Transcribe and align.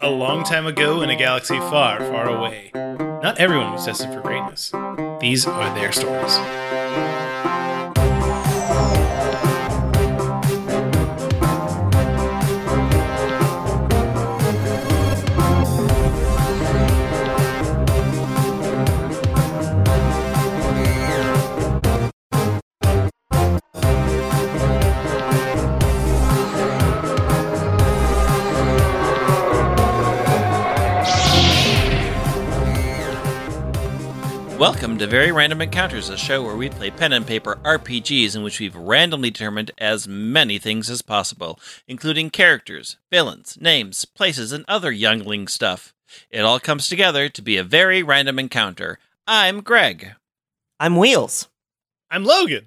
A 0.00 0.08
long 0.08 0.44
time 0.44 0.64
ago 0.64 1.02
in 1.02 1.10
a 1.10 1.16
galaxy 1.16 1.58
far, 1.58 1.98
far 1.98 2.28
away, 2.28 2.70
not 2.72 3.36
everyone 3.38 3.72
was 3.72 3.84
destined 3.84 4.14
for 4.14 4.20
greatness. 4.20 4.70
These 5.20 5.44
are 5.44 5.74
their 5.74 5.90
stories. 5.90 6.36
Welcome 34.98 35.10
to 35.12 35.16
Very 35.16 35.30
Random 35.30 35.60
Encounters, 35.60 36.08
a 36.08 36.16
show 36.16 36.42
where 36.42 36.56
we 36.56 36.68
play 36.68 36.90
pen 36.90 37.12
and 37.12 37.24
paper 37.24 37.60
RPGs 37.62 38.34
in 38.34 38.42
which 38.42 38.58
we've 38.58 38.74
randomly 38.74 39.30
determined 39.30 39.70
as 39.78 40.08
many 40.08 40.58
things 40.58 40.90
as 40.90 41.02
possible, 41.02 41.60
including 41.86 42.30
characters, 42.30 42.96
villains, 43.08 43.56
names, 43.60 44.04
places, 44.04 44.50
and 44.50 44.64
other 44.66 44.90
youngling 44.90 45.46
stuff. 45.46 45.94
It 46.32 46.40
all 46.40 46.58
comes 46.58 46.88
together 46.88 47.28
to 47.28 47.40
be 47.40 47.56
a 47.56 47.62
very 47.62 48.02
random 48.02 48.40
encounter. 48.40 48.98
I'm 49.24 49.60
Greg. 49.60 50.14
I'm 50.80 50.96
Wheels. 50.96 51.46
I'm 52.10 52.24
Logan. 52.24 52.66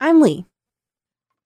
I'm 0.00 0.20
Lee. 0.22 0.46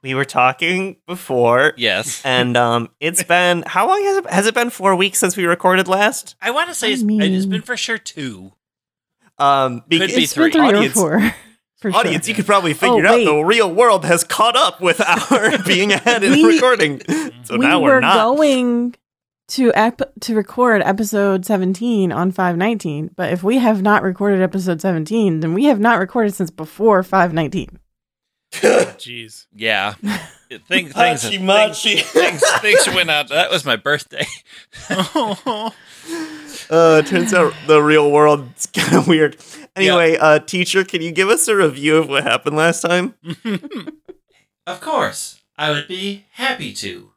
We 0.03 0.13
were 0.13 0.27
talking 0.27 0.99
before, 1.07 1.73
Yes. 1.79 2.21
and 2.27 2.55
um, 2.59 2.91
it's 3.01 3.23
been 3.23 3.63
how 3.67 3.89
long 3.89 4.03
has 4.03 4.17
it 4.19 4.27
has 4.27 4.47
it 4.47 4.53
been? 4.53 4.69
Four 4.69 4.95
weeks 4.95 5.19
since 5.19 5.39
we 5.39 5.47
recorded 5.47 5.89
last. 5.89 6.37
I 6.43 6.51
want 6.51 6.69
to 6.69 6.75
say 6.75 6.89
I 6.89 6.91
it's, 6.91 7.01
it's 7.01 7.07
mean- 7.07 7.49
been 7.49 7.63
for 7.63 7.79
sure 7.79 7.97
two. 7.97 8.53
Um, 9.43 9.81
Could 9.81 9.89
because 9.89 10.15
be 10.15 10.23
It's 10.23 10.35
been 10.35 10.43
three. 10.45 10.53
three 10.53 10.61
Audience- 10.69 10.97
or 10.97 11.21
four. 11.21 11.35
For 11.81 11.91
sure. 11.91 11.99
audience, 11.99 12.29
you 12.29 12.35
could 12.35 12.47
probably 12.47 12.75
figure 12.75 13.05
Oh, 13.09 13.13
out 13.21 13.25
the 13.25 13.45
real 13.45 13.69
world 13.75 14.05
has 14.05 14.23
caught 14.23 14.55
up 14.55 14.81
with 14.81 15.01
our 15.01 15.59
being 15.67 15.91
ahead 15.93 16.23
in 16.23 16.31
We- 16.33 16.55
recording. 16.55 17.03
So 17.45 17.57
we 17.59 17.67
now 17.67 17.81
were 17.81 17.89
we're 17.95 18.01
not. 18.01 18.15
going 18.37 18.95
to 19.49 19.73
ep- 19.75 20.13
to 20.21 20.37
record 20.37 20.81
episode 20.83 21.45
17 21.45 22.13
on 22.13 22.31
519, 22.31 23.11
but 23.17 23.33
if 23.33 23.43
we 23.43 23.59
have 23.59 23.83
not 23.83 24.05
recorded 24.05 24.41
episode 24.41 24.81
17, 24.81 25.41
then 25.41 25.55
we 25.55 25.65
have 25.65 25.81
not 25.81 25.99
recorded 25.99 26.35
since 26.35 26.53
before 26.53 27.03
519. 27.03 27.81
Jeez. 28.53 29.47
Yeah. 29.53 29.95
Things, 29.95 30.63
things, 30.69 30.93
Hachi 30.95 31.31
things, 31.31 31.43
machi. 31.43 31.97
things, 31.97 32.43
things 32.61 32.87
went 32.95 33.11
out. 33.11 33.29
That 33.31 33.51
was 33.51 33.65
my 33.65 33.75
birthday. 33.75 34.27
Uh, 36.73 37.03
it 37.05 37.07
turns 37.07 37.35
out 37.35 37.53
the 37.67 37.83
real 37.83 38.11
world's 38.11 38.65
kind 38.73 38.97
of 38.97 39.07
weird. 39.07 39.37
Anyway, 39.77 40.17
uh, 40.17 40.39
teacher, 40.39 40.85
can 40.85 41.03
you 41.03 41.13
give 41.13 41.29
us 41.29 41.47
a 41.47 41.55
review 41.55 41.99
of 41.99 42.09
what 42.09 42.25
happened 42.25 42.57
last 42.57 42.81
time? 42.81 43.15
Of 44.65 44.81
course, 44.81 45.41
I 45.59 45.71
would 45.73 45.89
be 45.89 46.27
happy 46.35 46.73
to. 46.75 47.11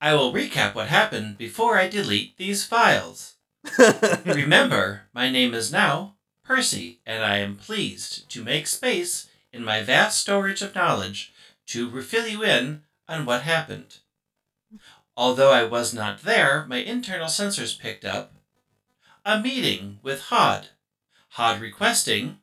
I 0.00 0.14
will 0.14 0.32
recap 0.32 0.76
what 0.76 0.86
happened 0.86 1.36
before 1.36 1.76
I 1.76 1.88
delete 1.88 2.36
these 2.36 2.64
files. 2.64 3.34
Remember, 4.24 5.02
my 5.12 5.28
name 5.28 5.52
is 5.52 5.72
now 5.72 6.14
Percy, 6.44 7.00
and 7.04 7.24
I 7.24 7.38
am 7.38 7.56
pleased 7.56 8.30
to 8.30 8.44
make 8.44 8.68
space 8.68 9.28
in 9.52 9.64
my 9.64 9.82
vast 9.82 10.20
storage 10.20 10.62
of 10.62 10.76
knowledge 10.76 11.32
to 11.66 11.90
refill 11.90 12.28
you 12.28 12.44
in 12.44 12.82
on 13.08 13.26
what 13.26 13.42
happened. 13.42 13.96
Although 15.16 15.50
I 15.50 15.64
was 15.64 15.92
not 15.92 16.22
there, 16.22 16.66
my 16.68 16.76
internal 16.76 17.26
sensors 17.26 17.76
picked 17.76 18.04
up 18.04 18.35
a 19.26 19.40
meeting 19.40 19.98
with 20.04 20.20
Hod. 20.22 20.68
Hod 21.30 21.60
requesting 21.60 22.38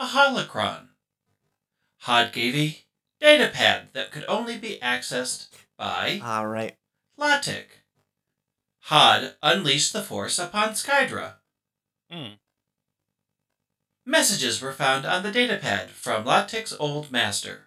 a 0.00 0.06
holocron. 0.06 0.88
Hod 1.98 2.32
gave 2.32 2.54
a 2.54 2.78
datapad 3.22 3.92
that 3.92 4.10
could 4.10 4.24
only 4.26 4.56
be 4.56 4.78
accessed 4.82 5.48
by 5.76 6.22
All 6.24 6.46
right. 6.46 6.74
Latic. 7.18 7.66
Hod 8.84 9.34
unleashed 9.42 9.92
the 9.92 10.02
Force 10.02 10.38
upon 10.38 10.70
Skydra. 10.70 11.34
Hmm. 12.10 12.32
Messages 14.06 14.62
were 14.62 14.72
found 14.72 15.04
on 15.04 15.22
the 15.22 15.30
datapad 15.30 15.88
from 15.90 16.24
Latic's 16.24 16.74
old 16.80 17.12
master. 17.12 17.66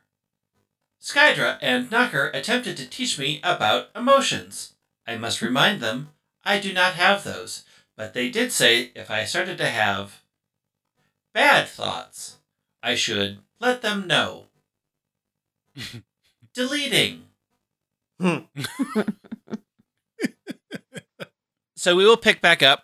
Skydra 1.00 1.60
and 1.62 1.92
Knocker 1.92 2.32
attempted 2.34 2.78
to 2.78 2.88
teach 2.88 3.20
me 3.20 3.40
about 3.44 3.90
emotions. 3.96 4.74
I 5.06 5.18
must 5.18 5.44
remind 5.44 5.82
them 5.82 6.10
I 6.44 6.60
do 6.60 6.74
not 6.74 6.96
have 6.96 7.24
those, 7.24 7.64
but 8.04 8.14
they 8.14 8.28
did 8.28 8.52
say 8.52 8.92
if 8.96 9.10
I 9.10 9.24
started 9.24 9.58
to 9.60 9.70
have 9.70 10.24
bad 11.34 11.70
thoughts, 11.70 12.40
I 12.84 12.96
should 12.96 13.38
let 13.62 13.82
them 13.82 14.08
know. 14.08 14.48
Deleting. 16.54 17.28
Hmm. 18.20 18.40
so 21.78 21.96
we 21.96 22.04
will 22.04 22.18
pick 22.18 22.42
back 22.42 22.62
up 22.62 22.84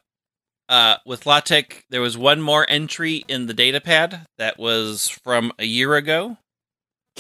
uh, 0.69 0.96
with 1.06 1.25
Latic. 1.25 1.81
There 1.90 2.00
was 2.00 2.18
one 2.18 2.40
more 2.40 2.66
entry 2.69 3.25
in 3.28 3.47
the 3.47 3.53
data 3.53 3.81
pad 3.81 4.25
that 4.38 4.57
was 4.57 5.09
from 5.09 5.51
a 5.59 5.66
year 5.66 5.97
ago. 5.97 6.38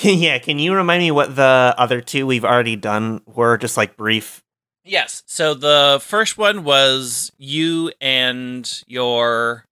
yeah, 0.01 0.39
can 0.39 0.57
you 0.57 0.73
remind 0.73 1.01
me 1.01 1.11
what 1.11 1.35
the 1.35 1.75
other 1.77 1.99
two 1.99 2.25
we've 2.25 2.45
already 2.45 2.77
done 2.77 3.19
were? 3.25 3.57
Just 3.57 3.75
like 3.75 3.97
brief. 3.97 4.41
Yes. 4.89 5.23
So 5.27 5.53
the 5.53 5.99
first 6.01 6.37
one 6.37 6.63
was 6.63 7.31
you 7.37 7.91
and 8.01 8.83
your 8.87 9.65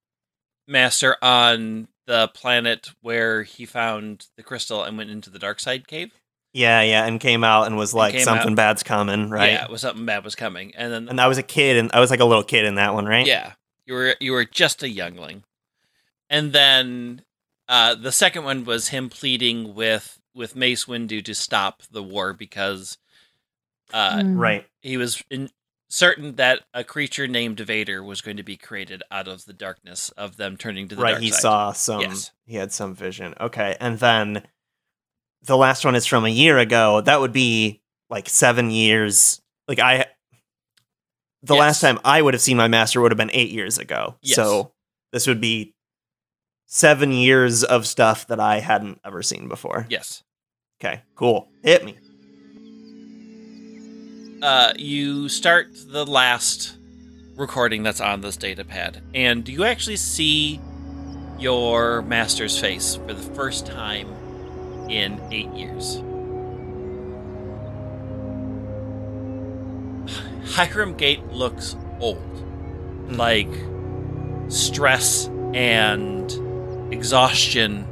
master 0.68 1.16
on 1.22 1.88
the 2.06 2.30
planet 2.30 2.92
where 3.02 3.44
he 3.44 3.66
found 3.66 4.28
the 4.38 4.44
crystal 4.44 4.84
and 4.84 4.98
went 4.98 5.10
into 5.10 5.30
the 5.30 5.40
dark 5.40 5.60
side 5.60 5.88
cave. 5.88 6.12
Yeah, 6.54 6.82
yeah, 6.82 7.06
and 7.06 7.20
came 7.20 7.44
out 7.44 7.68
and 7.68 7.78
was 7.78 7.94
like 7.94 8.14
came 8.14 8.24
something 8.24 8.52
out. 8.52 8.56
bad's 8.56 8.84
coming, 8.84 9.30
right? 9.30 9.52
Yeah, 9.52 9.66
it 9.66 9.70
was 9.70 9.82
something 9.82 10.06
bad 10.06 10.24
was 10.24 10.34
coming, 10.34 10.74
and 10.76 10.92
then 10.92 11.10
And 11.10 11.22
I 11.22 11.28
was 11.28 11.38
a 11.38 11.44
kid, 11.44 11.78
and 11.78 11.92
I 11.94 12.00
was 12.00 12.10
like 12.10 12.20
a 12.20 12.26
little 12.26 12.44
kid 12.44 12.66
in 12.66 12.76
that 12.76 12.94
one, 12.94 13.06
right? 13.06 13.28
Yeah, 13.28 13.54
you 13.86 13.94
were 13.94 14.16
you 14.20 14.32
were 14.32 14.46
just 14.46 14.82
a 14.82 14.90
youngling, 14.90 15.44
and 16.30 16.54
then 16.54 17.22
uh, 17.68 17.94
the 17.96 18.12
second 18.12 18.44
one 18.44 18.66
was 18.66 18.88
him 18.88 19.10
pleading 19.10 19.76
with 19.76 20.20
with 20.34 20.56
Mace 20.56 20.86
Windu 20.86 21.24
to 21.26 21.36
stop 21.36 21.84
the 21.92 22.02
war 22.02 22.34
because 22.34 22.98
uh, 23.94 24.18
Mm. 24.18 24.38
Right. 24.38 24.66
he 24.82 24.98
was 24.98 25.24
in, 25.30 25.50
certain 25.90 26.36
that 26.36 26.62
a 26.74 26.84
creature 26.84 27.28
named 27.28 27.60
Vader 27.60 28.04
was 28.04 28.22
going 28.22 28.38
to 28.38 28.44
be 28.44 28.58
created 28.58 29.02
out 29.10 29.28
of 29.28 29.46
the 29.46 29.54
darkness 29.54 30.10
of 30.18 30.38
them 30.38 30.58
turning 30.58 30.88
to 30.90 30.96
the 30.96 31.02
right. 31.02 31.12
dark 31.12 31.22
He 31.24 31.32
side. 31.32 31.40
saw 31.42 31.72
some. 31.72 32.02
Yes. 32.02 32.32
He 32.46 32.56
had 32.58 32.72
some 32.72 32.94
vision. 32.96 33.34
Okay, 33.40 33.76
and 33.80 33.98
then 34.00 34.44
the 35.44 35.56
last 35.58 35.86
one 35.86 35.96
is 35.96 36.06
from 36.06 36.26
a 36.26 36.30
year 36.30 36.58
ago. 36.58 37.02
That 37.02 37.20
would 37.22 37.32
be 37.34 37.82
like 38.10 38.28
seven 38.30 38.70
years. 38.72 39.42
Like 39.68 39.80
I, 39.80 40.06
the 41.44 41.54
Yes. 41.56 41.60
last 41.60 41.82
time 41.82 42.00
I 42.04 42.22
would 42.22 42.34
have 42.34 42.42
seen 42.42 42.58
my 42.58 42.68
master 42.68 43.00
would 43.02 43.12
have 43.12 43.18
been 43.18 43.32
eight 43.34 43.52
years 43.52 43.78
ago. 43.78 44.16
Yes. 44.22 44.36
So 44.36 44.74
this 45.14 45.28
would 45.28 45.40
be 45.40 45.74
seven 46.66 47.12
years 47.14 47.64
of 47.64 47.88
stuff 47.88 48.28
that 48.28 48.40
I 48.42 48.60
hadn't 48.60 49.00
ever 49.06 49.22
seen 49.24 49.48
before. 49.48 49.86
Yes. 49.90 50.24
Okay. 50.82 51.02
Cool. 51.16 51.48
Hit 51.64 51.86
me. 51.86 51.98
Uh, 54.42 54.74
you 54.78 55.30
start 55.30 55.70
the 55.88 56.06
last 56.06 56.78
recording 57.36 57.84
that's 57.84 58.02
on 58.02 58.22
this 58.22 58.38
data 58.38 58.64
pad, 58.64 59.02
and 59.14 59.48
you 59.48 59.64
actually 59.64 59.98
see 59.98 60.60
your 61.40 62.02
master's 62.02 62.60
face 62.60 62.96
for 62.96 63.14
the 63.14 63.34
first 63.36 63.66
time 63.66 64.08
in 64.90 65.22
eight 65.32 65.52
years. 65.54 65.98
Hiram 70.56 70.96
Gate 70.96 71.26
looks 71.28 71.76
old. 72.00 72.24
Like 73.10 73.50
stress 74.50 75.28
and 75.54 76.94
exhaustion 76.94 77.86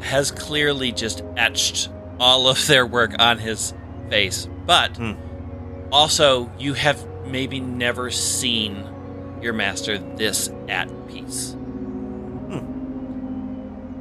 has 0.00 0.30
clearly 0.30 0.92
just 0.92 1.22
etched 1.36 1.88
all 2.20 2.48
of 2.48 2.66
their 2.66 2.86
work 2.86 3.14
on 3.18 3.38
his 3.38 3.74
face. 4.10 4.48
But 4.68 4.98
Hmm. 4.98 5.14
also, 5.90 6.52
you 6.58 6.74
have 6.74 7.04
maybe 7.26 7.58
never 7.58 8.10
seen 8.10 8.84
your 9.40 9.54
master 9.54 9.96
this 9.98 10.50
at 10.68 10.88
peace. 11.08 11.56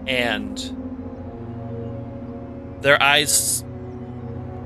And 0.08 0.58
their 2.81 3.02
eyes 3.02 3.64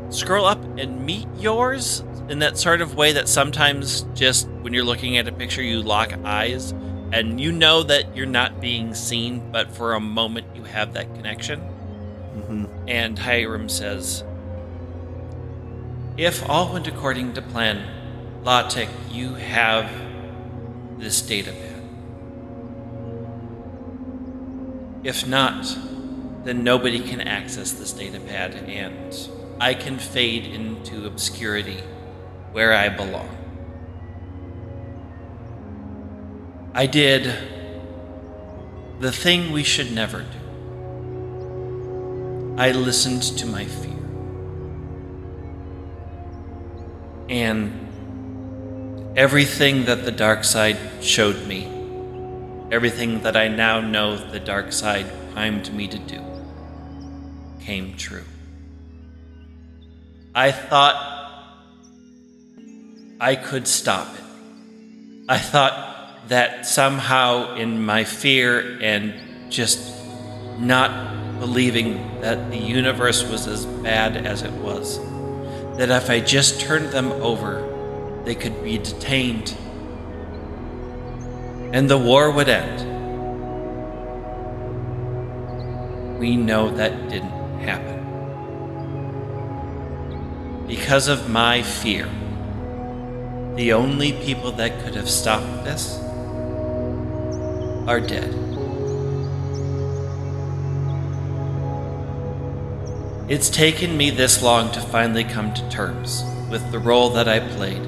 scroll 0.10 0.46
up 0.46 0.64
and 0.78 1.06
meet 1.06 1.28
yours 1.38 2.04
in 2.30 2.40
that 2.40 2.58
sort 2.58 2.82
of 2.82 2.96
way 2.96 3.14
that 3.14 3.28
sometimes 3.28 4.02
just 4.16 4.48
when 4.62 4.74
you're 4.74 4.84
looking 4.84 5.18
at 5.18 5.28
a 5.28 5.32
picture, 5.32 5.62
you 5.62 5.82
lock 5.82 6.14
eyes 6.24 6.74
and 7.12 7.40
you 7.40 7.52
know 7.52 7.84
that 7.84 8.16
you're 8.16 8.26
not 8.26 8.60
being 8.60 8.94
seen, 8.94 9.52
but 9.52 9.72
for 9.72 9.94
a 9.94 10.00
moment 10.00 10.48
you 10.56 10.64
have 10.64 10.94
that 10.94 11.14
connection. 11.16 11.60
hmm 11.60 12.66
And 12.88 13.20
Hiram 13.20 13.70
says, 13.70 14.24
If 16.18 16.48
all 16.50 16.74
went 16.74 16.88
according 16.88 17.34
to 17.34 17.42
plan, 17.42 17.88
Latek, 18.44 18.90
you 19.10 19.36
have 19.36 19.90
this 20.98 21.22
data 21.22 21.52
pad. 21.52 21.82
If 25.04 25.26
not, 25.28 25.66
then 26.44 26.64
nobody 26.64 27.00
can 27.00 27.22
access 27.22 27.72
this 27.72 27.94
data 27.94 28.20
pad, 28.20 28.56
and 28.56 29.16
I 29.60 29.74
can 29.74 30.00
fade 30.00 30.46
into 30.46 31.06
obscurity 31.06 31.82
where 32.52 32.74
I 32.74 32.90
belong. 32.90 33.30
I 36.74 36.88
did 36.88 37.34
the 39.00 39.12
thing 39.12 39.52
we 39.52 39.64
should 39.64 39.92
never 39.92 40.20
do. 40.24 40.38
I 42.58 42.72
listened 42.72 43.24
to 43.40 43.46
my 43.46 43.66
fear. 43.66 43.91
And 47.32 49.18
everything 49.18 49.86
that 49.86 50.04
the 50.04 50.12
dark 50.12 50.44
side 50.44 50.78
showed 51.00 51.48
me, 51.48 51.66
everything 52.74 53.22
that 53.22 53.38
I 53.38 53.48
now 53.48 53.80
know 53.80 54.18
the 54.18 54.40
dark 54.40 54.74
side 54.74 55.06
primed 55.32 55.74
me 55.74 55.88
to 55.88 55.98
do, 55.98 56.22
came 57.62 57.96
true. 57.96 58.26
I 60.36 60.52
thought 60.52 61.56
I 63.22 63.38
could 63.38 63.66
stop 63.66 64.14
it. 64.14 64.24
I 65.30 65.38
thought 65.38 66.28
that 66.28 66.66
somehow, 66.66 67.56
in 67.56 67.82
my 67.82 68.04
fear 68.04 68.78
and 68.82 69.14
just 69.50 69.80
not 70.60 71.40
believing 71.40 72.20
that 72.20 72.52
the 72.52 72.58
universe 72.58 73.24
was 73.24 73.48
as 73.48 73.66
bad 73.66 74.18
as 74.18 74.42
it 74.42 74.52
was, 74.52 75.00
that 75.82 75.90
if 75.90 76.12
I 76.12 76.20
just 76.20 76.62
turned 76.62 76.92
them 76.92 77.12
over, 77.12 78.22
they 78.24 78.36
could 78.36 78.64
be 78.64 78.78
detained 78.78 79.58
and 81.74 81.90
the 81.90 81.98
war 81.98 82.30
would 82.30 82.50
end. 82.50 82.88
We 86.20 86.38
know 86.38 86.70
that 86.70 87.10
didn't 87.10 87.62
happen. 87.62 87.98
Because 90.68 91.08
of 91.08 91.32
my 91.32 91.64
fear, 91.64 92.08
the 93.56 93.74
only 93.74 94.14
people 94.14 94.52
that 94.52 94.84
could 94.84 94.94
have 94.94 95.10
stopped 95.10 95.64
this 95.64 95.98
are 97.88 98.00
dead. 98.00 98.41
It's 103.28 103.50
taken 103.50 103.96
me 103.96 104.10
this 104.10 104.42
long 104.42 104.72
to 104.72 104.82
finally 104.82 105.24
come 105.24 105.54
to 105.54 105.70
terms 105.70 106.24
with 106.50 106.72
the 106.72 106.80
role 106.80 107.12
that 107.12 107.28
I 107.28 107.40
played. 107.40 107.82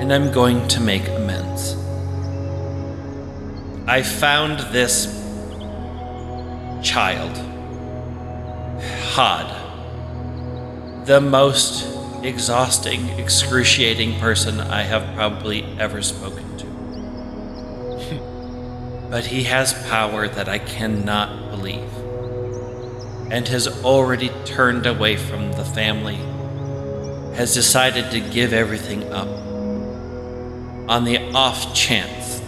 And 0.00 0.12
I'm 0.12 0.32
going 0.32 0.66
to 0.68 0.80
make 0.80 1.06
amends. 1.06 1.76
I 3.86 4.02
found 4.02 4.60
this 4.72 5.06
child, 6.82 7.36
Hod, 9.12 9.56
the 11.06 11.20
most 11.20 11.86
exhausting, 12.24 13.10
excruciating 13.18 14.18
person 14.18 14.60
I 14.60 14.82
have 14.82 15.14
probably 15.14 15.64
ever 15.78 16.00
spoken 16.02 16.56
to. 16.58 16.66
but 19.10 19.26
he 19.26 19.44
has 19.44 19.74
power 19.88 20.26
that 20.26 20.48
I 20.48 20.58
cannot 20.58 21.50
believe 21.50 21.99
and 23.30 23.46
has 23.46 23.68
already 23.84 24.28
turned 24.44 24.86
away 24.86 25.16
from 25.16 25.52
the 25.52 25.64
family, 25.64 26.16
has 27.36 27.54
decided 27.54 28.10
to 28.10 28.20
give 28.20 28.52
everything 28.52 29.04
up 29.12 29.28
on 30.88 31.04
the 31.04 31.18
off 31.32 31.72
chance 31.74 32.40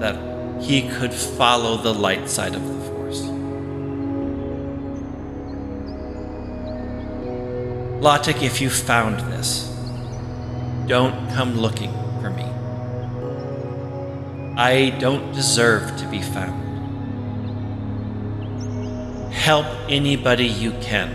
that 0.00 0.62
he 0.62 0.88
could 0.88 1.14
follow 1.14 1.78
the 1.78 1.94
light 1.94 2.28
side 2.28 2.54
of 2.54 2.66
the 2.66 2.80
Force. 2.90 3.22
Lotic, 8.02 8.42
if 8.42 8.60
you 8.60 8.68
found 8.68 9.20
this, 9.32 9.74
don't 10.86 11.30
come 11.30 11.56
looking 11.56 11.92
for 12.20 12.28
me. 12.28 12.44
I 14.58 14.90
don't 14.98 15.32
deserve 15.32 15.96
to 15.96 16.06
be 16.08 16.20
found 16.20 16.65
help 19.46 19.66
anybody 19.88 20.44
you 20.44 20.72
can. 20.80 21.08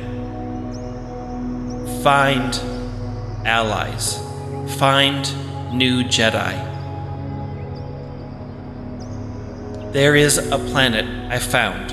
Find 2.01 2.55
allies. 3.45 4.19
Find 4.77 5.23
new 5.77 6.01
Jedi. 6.01 6.55
There 9.91 10.15
is 10.15 10.37
a 10.37 10.57
planet 10.57 11.05
I 11.29 11.39
found. 11.39 11.91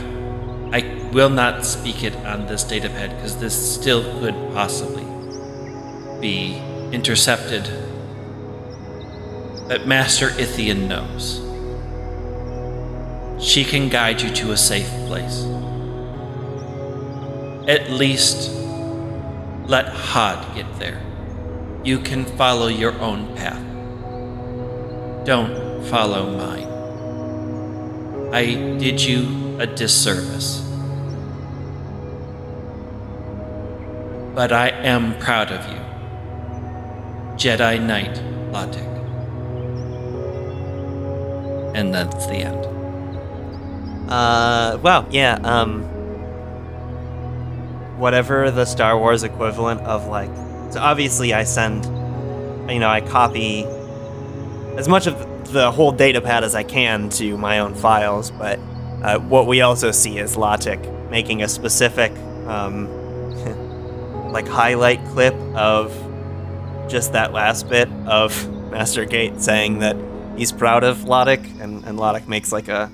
I 0.73 1.11
will 1.13 1.29
not 1.29 1.65
speak 1.65 2.05
it 2.05 2.15
on 2.19 2.47
this 2.47 2.63
datapad 2.63 3.17
because 3.17 3.41
this 3.41 3.75
still 3.75 4.05
could 4.21 4.37
possibly 4.55 5.07
be 6.21 6.63
intercepted. 6.93 7.65
But 9.67 9.89
Master 9.89 10.29
Ithian 10.39 10.87
knows. 10.87 11.43
She 13.45 13.65
can 13.65 13.89
guide 13.89 14.23
you 14.23 14.31
to 14.35 14.53
a 14.53 14.57
safe 14.57 14.91
place 15.09 15.45
at 17.69 17.91
least 17.91 18.51
let 19.67 19.87
Hod 19.89 20.55
get 20.55 20.79
there. 20.79 21.03
You 21.85 21.99
can 22.01 22.25
follow 22.25 22.69
your 22.69 22.99
own 22.99 23.37
path. 23.37 23.63
Don't 25.27 25.85
follow 25.85 26.31
mine. 26.35 26.67
I 28.33 28.79
did 28.79 29.03
you 29.03 29.59
a 29.61 29.67
disservice. 29.67 30.65
But 34.35 34.53
I 34.53 34.69
am 34.71 35.19
proud 35.19 35.53
of 35.53 35.67
you. 35.69 35.81
Jedi 37.37 37.81
Knight 37.85 38.15
Latik. 38.51 38.89
And 41.75 41.95
that's 41.95 42.27
the 42.27 42.37
end. 42.37 42.65
Uh, 44.11 44.79
wow, 44.83 45.07
yeah, 45.11 45.39
um, 45.45 45.98
whatever 47.99 48.51
the 48.51 48.65
Star 48.65 48.99
Wars 48.99 49.23
equivalent 49.23 49.81
of 49.83 50.07
like, 50.07 50.31
so 50.73 50.81
obviously 50.81 51.35
I 51.35 51.45
send, 51.45 51.85
you 52.71 52.79
know, 52.79 52.89
I 52.89 53.01
copy 53.01 53.65
as 54.77 54.89
much 54.89 55.07
of 55.07 55.53
the 55.53 55.71
whole 55.71 55.93
data 55.93 56.21
pad 56.21 56.45
as 56.45 56.55
I 56.55 56.63
can 56.63 57.09
to 57.11 57.37
my 57.37 57.59
own 57.59 57.75
files, 57.75 58.31
but 58.31 58.59
uh, 59.03 59.19
what 59.19 59.47
we 59.47 59.61
also 59.61 59.91
see 59.91 60.19
is 60.19 60.37
Latik 60.37 61.11
making 61.11 61.43
a 61.43 61.49
specific, 61.49 62.13
um, 62.47 62.89
like 64.33 64.47
highlight 64.47 65.05
clip 65.07 65.35
of 65.55 65.93
just 66.89 67.13
that 67.13 67.33
last 67.33 67.69
bit 67.69 67.89
of 68.07 68.49
Master 68.71 69.05
Gate 69.05 69.41
saying 69.41 69.79
that 69.79 69.97
he's 70.37 70.53
proud 70.53 70.85
of 70.85 70.99
Lotic, 70.99 71.61
and, 71.61 71.85
and 71.85 71.99
Lotic 71.99 72.29
makes 72.29 72.53
like 72.53 72.69
a 72.69 72.91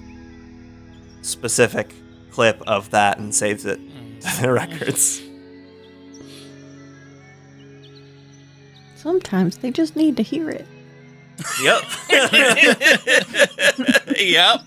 specific 1.23 1.93
clip 2.31 2.62
of 2.67 2.90
that 2.90 3.19
and 3.19 3.35
saves 3.35 3.64
it. 3.64 3.76
To 3.76 4.04
the 4.40 4.52
records. 4.52 5.23
Sometimes 8.97 9.59
they 9.59 9.71
just 9.71 9.97
need 9.97 10.16
to 10.16 10.23
hear 10.23 10.49
it. 10.50 10.66
Yep. 11.62 11.83
yep. 14.19 14.61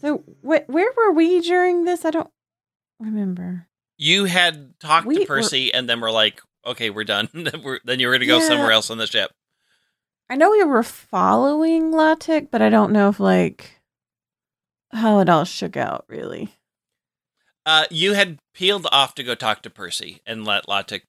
So, 0.00 0.18
wh- 0.42 0.68
where 0.68 0.92
were 0.96 1.12
we 1.12 1.40
during 1.40 1.84
this? 1.84 2.04
I 2.04 2.10
don't 2.10 2.30
remember. 3.00 3.66
You 3.98 4.26
had 4.26 4.78
talked 4.78 5.06
We 5.06 5.16
to 5.16 5.20
were- 5.22 5.26
Percy, 5.26 5.72
and 5.72 5.88
then 5.88 6.00
we're 6.00 6.10
like, 6.10 6.40
okay, 6.64 6.90
we're 6.90 7.04
done. 7.04 7.28
Then 7.32 7.62
we're- 7.62 7.80
then 7.84 7.98
you 8.00 8.08
were 8.08 8.12
going 8.12 8.20
to 8.20 8.26
go 8.26 8.38
Yeah. 8.38 8.48
somewhere 8.48 8.72
else 8.72 8.90
on 8.90 8.98
the 8.98 9.06
ship. 9.06 9.32
I 10.28 10.36
know 10.36 10.50
we 10.50 10.62
were 10.64 10.82
following 10.82 11.92
Latic, 11.92 12.48
but 12.50 12.60
I 12.60 12.68
don't 12.68 12.92
know 12.92 13.08
if 13.08 13.20
like 13.20 13.75
how 14.92 15.18
it 15.20 15.28
all 15.28 15.44
shook 15.44 15.76
out 15.76 16.04
really. 16.08 16.54
Uh, 17.64 17.84
you 17.90 18.12
had 18.14 18.38
peeled 18.54 18.86
off 18.92 19.14
to 19.16 19.24
go 19.24 19.34
talk 19.34 19.62
to 19.62 19.70
Percy 19.70 20.20
and 20.24 20.44
let 20.44 20.66
Latic 20.66 21.02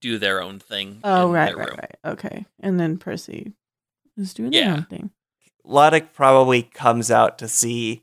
do 0.00 0.16
their 0.18 0.42
own 0.42 0.58
thing. 0.58 1.00
Oh, 1.04 1.26
in 1.26 1.32
right, 1.32 1.46
their 1.48 1.56
right, 1.56 1.68
room. 1.68 1.78
right. 1.78 1.96
Okay, 2.12 2.46
and 2.60 2.80
then 2.80 2.96
Percy 2.96 3.52
was 4.16 4.32
doing 4.32 4.52
Yeah. 4.52 4.64
their 4.64 4.74
own 4.76 4.84
thing. 4.84 5.10
Lotic 5.66 6.12
probably 6.14 6.62
comes 6.62 7.10
out 7.10 7.38
to 7.38 7.48
see 7.48 8.02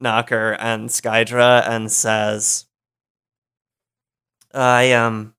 Knocker 0.00 0.52
and 0.58 0.88
Skydra 0.88 1.68
and 1.68 1.92
says, 1.92 2.66
"I 4.54 4.92
um, 4.92 5.34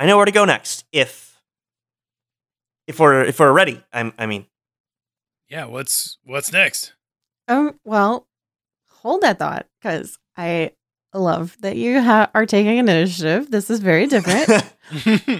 I 0.00 0.06
know 0.06 0.16
where 0.16 0.26
to 0.26 0.32
go 0.32 0.44
next. 0.44 0.84
If 0.90 1.40
if 2.88 2.98
we're 2.98 3.22
if 3.24 3.38
we're 3.38 3.52
ready, 3.52 3.84
I'm, 3.92 4.12
I 4.18 4.26
mean, 4.26 4.46
Yeah, 5.48 5.66
what's 5.66 6.18
what's 6.24 6.52
next? 6.52 6.92
Um. 7.48 7.78
Well, 7.84 8.26
hold 8.88 9.22
that 9.22 9.38
thought 9.38 9.66
because 9.80 10.18
I 10.36 10.72
love 11.14 11.56
that 11.60 11.76
you 11.76 12.00
ha- 12.00 12.30
are 12.34 12.46
taking 12.46 12.78
an 12.78 12.88
initiative. 12.88 13.50
This 13.50 13.70
is 13.70 13.80
very 13.80 14.06
different, 14.06 14.48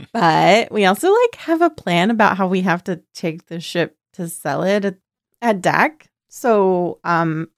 but 0.12 0.70
we 0.70 0.84
also 0.84 1.12
like 1.12 1.34
have 1.36 1.62
a 1.62 1.70
plan 1.70 2.10
about 2.10 2.36
how 2.36 2.46
we 2.46 2.62
have 2.62 2.84
to 2.84 3.02
take 3.14 3.46
the 3.46 3.60
ship 3.60 3.96
to 4.14 4.28
sell 4.28 4.62
it 4.62 4.84
at, 4.84 4.96
at 5.40 5.62
DAC. 5.62 6.06
So, 6.28 6.98
um, 7.04 7.48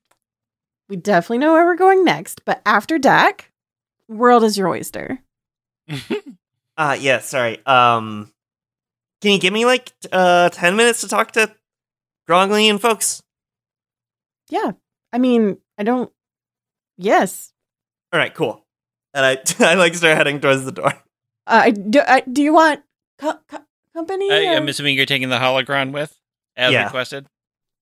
we 0.89 0.97
definitely 0.97 1.39
know 1.39 1.53
where 1.53 1.65
we're 1.65 1.77
going 1.77 2.05
next. 2.05 2.45
But 2.45 2.61
after 2.67 2.99
DAC, 2.99 3.43
world 4.09 4.45
is 4.45 4.57
your 4.59 4.69
oyster. 4.69 5.21
uh 6.77 6.97
yeah, 6.99 7.19
sorry. 7.21 7.65
Um 7.67 8.33
can 9.21 9.33
you 9.33 9.39
give 9.39 9.53
me 9.53 9.65
like 9.65 9.93
uh 10.13 10.51
10 10.51 10.77
minutes 10.77 11.01
to 11.03 11.09
talk 11.09 11.33
to 11.33 11.55
Grongley 12.29 12.71
and 12.71 12.81
folks? 12.81 13.23
Yeah, 14.55 14.73
I 15.13 15.19
mean, 15.19 15.59
I 15.77 15.83
don't. 15.83 16.13
Yes, 16.97 17.53
All 18.13 18.21
right, 18.21 18.33
cool. 18.33 18.65
And 19.13 19.27
I 19.27 19.39
I 19.73 19.75
like 19.75 19.95
start 19.97 20.17
heading 20.17 20.39
towards 20.41 20.65
the 20.65 20.71
door. 20.71 20.93
uh, 21.49 21.71
do. 21.71 21.99
Uh, 21.99 22.21
do 22.31 22.41
you 22.43 22.55
want 22.55 22.83
co- 23.19 23.41
co- 23.49 23.67
company? 23.93 24.31
I, 24.31 24.55
I'm 24.55 24.69
assuming 24.69 24.95
you're 24.97 25.07
taking 25.11 25.29
the 25.29 25.39
holocron 25.39 25.91
with, 25.93 26.15
as 26.57 26.73
Yeah. 26.73 26.85
requested. 26.85 27.27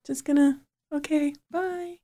just 0.06 0.24
gonna. 0.24 0.60
Okay, 0.92 1.34
bye. 1.50 1.98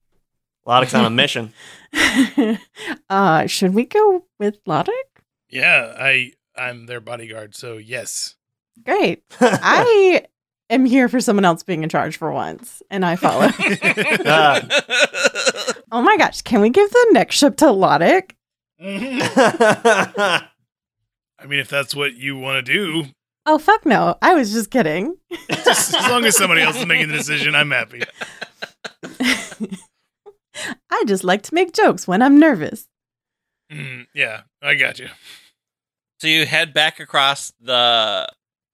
Lodic's 0.66 0.92
on 0.94 1.04
a 1.06 1.10
mission. 1.22 1.52
uh, 3.08 3.46
should 3.46 3.72
we 3.74 3.84
go 3.86 4.24
with 4.38 4.62
Lodic? 4.64 4.92
yeah, 5.48 5.94
I 5.98 6.32
I'm 6.56 6.84
their 6.86 7.00
bodyguard, 7.00 7.54
so 7.54 7.78
yes. 7.78 8.36
Great. 8.84 9.24
I 9.40 10.24
am 10.70 10.84
here 10.84 11.08
for 11.08 11.20
someone 11.20 11.44
else 11.44 11.62
being 11.62 11.82
in 11.82 11.88
charge 11.88 12.16
for 12.16 12.32
once, 12.32 12.82
and 12.90 13.04
I 13.04 13.16
follow. 13.16 13.48
oh 15.92 16.02
my 16.02 16.16
gosh, 16.16 16.42
can 16.42 16.60
we 16.60 16.70
give 16.70 16.90
the 16.90 17.08
next 17.12 17.36
ship 17.36 17.56
to 17.58 17.66
Lodic? 17.66 18.32
I 18.80 20.48
mean, 21.46 21.60
if 21.60 21.68
that's 21.68 21.94
what 21.94 22.14
you 22.14 22.36
want 22.36 22.64
to 22.64 22.72
do, 22.72 23.04
Oh 23.50 23.56
fuck 23.56 23.86
no! 23.86 24.14
I 24.20 24.34
was 24.34 24.52
just 24.52 24.70
kidding. 24.70 25.16
just 25.48 25.94
as 25.94 26.08
long 26.10 26.26
as 26.26 26.36
somebody 26.36 26.60
else 26.60 26.76
is 26.76 26.84
making 26.84 27.08
the 27.08 27.14
decision, 27.14 27.54
I'm 27.54 27.70
happy. 27.70 28.02
I 30.90 31.04
just 31.06 31.24
like 31.24 31.42
to 31.44 31.54
make 31.54 31.72
jokes 31.72 32.06
when 32.06 32.20
I'm 32.20 32.38
nervous. 32.38 32.88
Mm, 33.72 34.06
yeah, 34.14 34.42
I 34.62 34.74
got 34.74 34.98
you. 34.98 35.08
So 36.20 36.26
you 36.26 36.44
head 36.44 36.74
back 36.74 37.00
across 37.00 37.52
the 37.60 38.28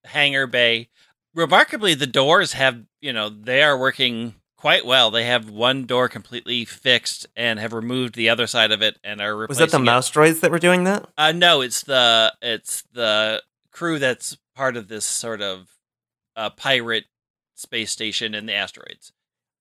hangar 0.04 0.48
bay. 0.48 0.88
Remarkably, 1.34 1.94
the 1.94 2.06
doors 2.06 2.52
have, 2.52 2.82
you 3.00 3.12
know, 3.12 3.28
they 3.28 3.62
are 3.62 3.78
working 3.78 4.34
quite 4.56 4.86
well. 4.86 5.10
They 5.10 5.24
have 5.24 5.50
one 5.50 5.84
door 5.84 6.08
completely 6.08 6.64
fixed 6.64 7.26
and 7.36 7.58
have 7.58 7.72
removed 7.72 8.14
the 8.14 8.30
other 8.30 8.46
side 8.46 8.72
of 8.72 8.82
it 8.82 8.98
and 9.04 9.20
are 9.20 9.46
Was 9.46 9.58
that 9.58 9.70
the 9.70 9.76
it. 9.78 9.80
mouse 9.80 10.10
droids 10.10 10.40
that 10.40 10.50
were 10.50 10.58
doing 10.58 10.84
that? 10.84 11.06
Uh, 11.18 11.32
no, 11.32 11.60
it's 11.60 11.82
the 11.82 12.32
it's 12.40 12.82
the 12.92 13.42
crew 13.72 13.98
that's 13.98 14.36
part 14.54 14.76
of 14.76 14.88
this 14.88 15.04
sort 15.04 15.42
of 15.42 15.68
uh, 16.36 16.50
pirate 16.50 17.04
space 17.56 17.90
station 17.90 18.34
in 18.34 18.46
the 18.46 18.54
asteroids. 18.54 19.12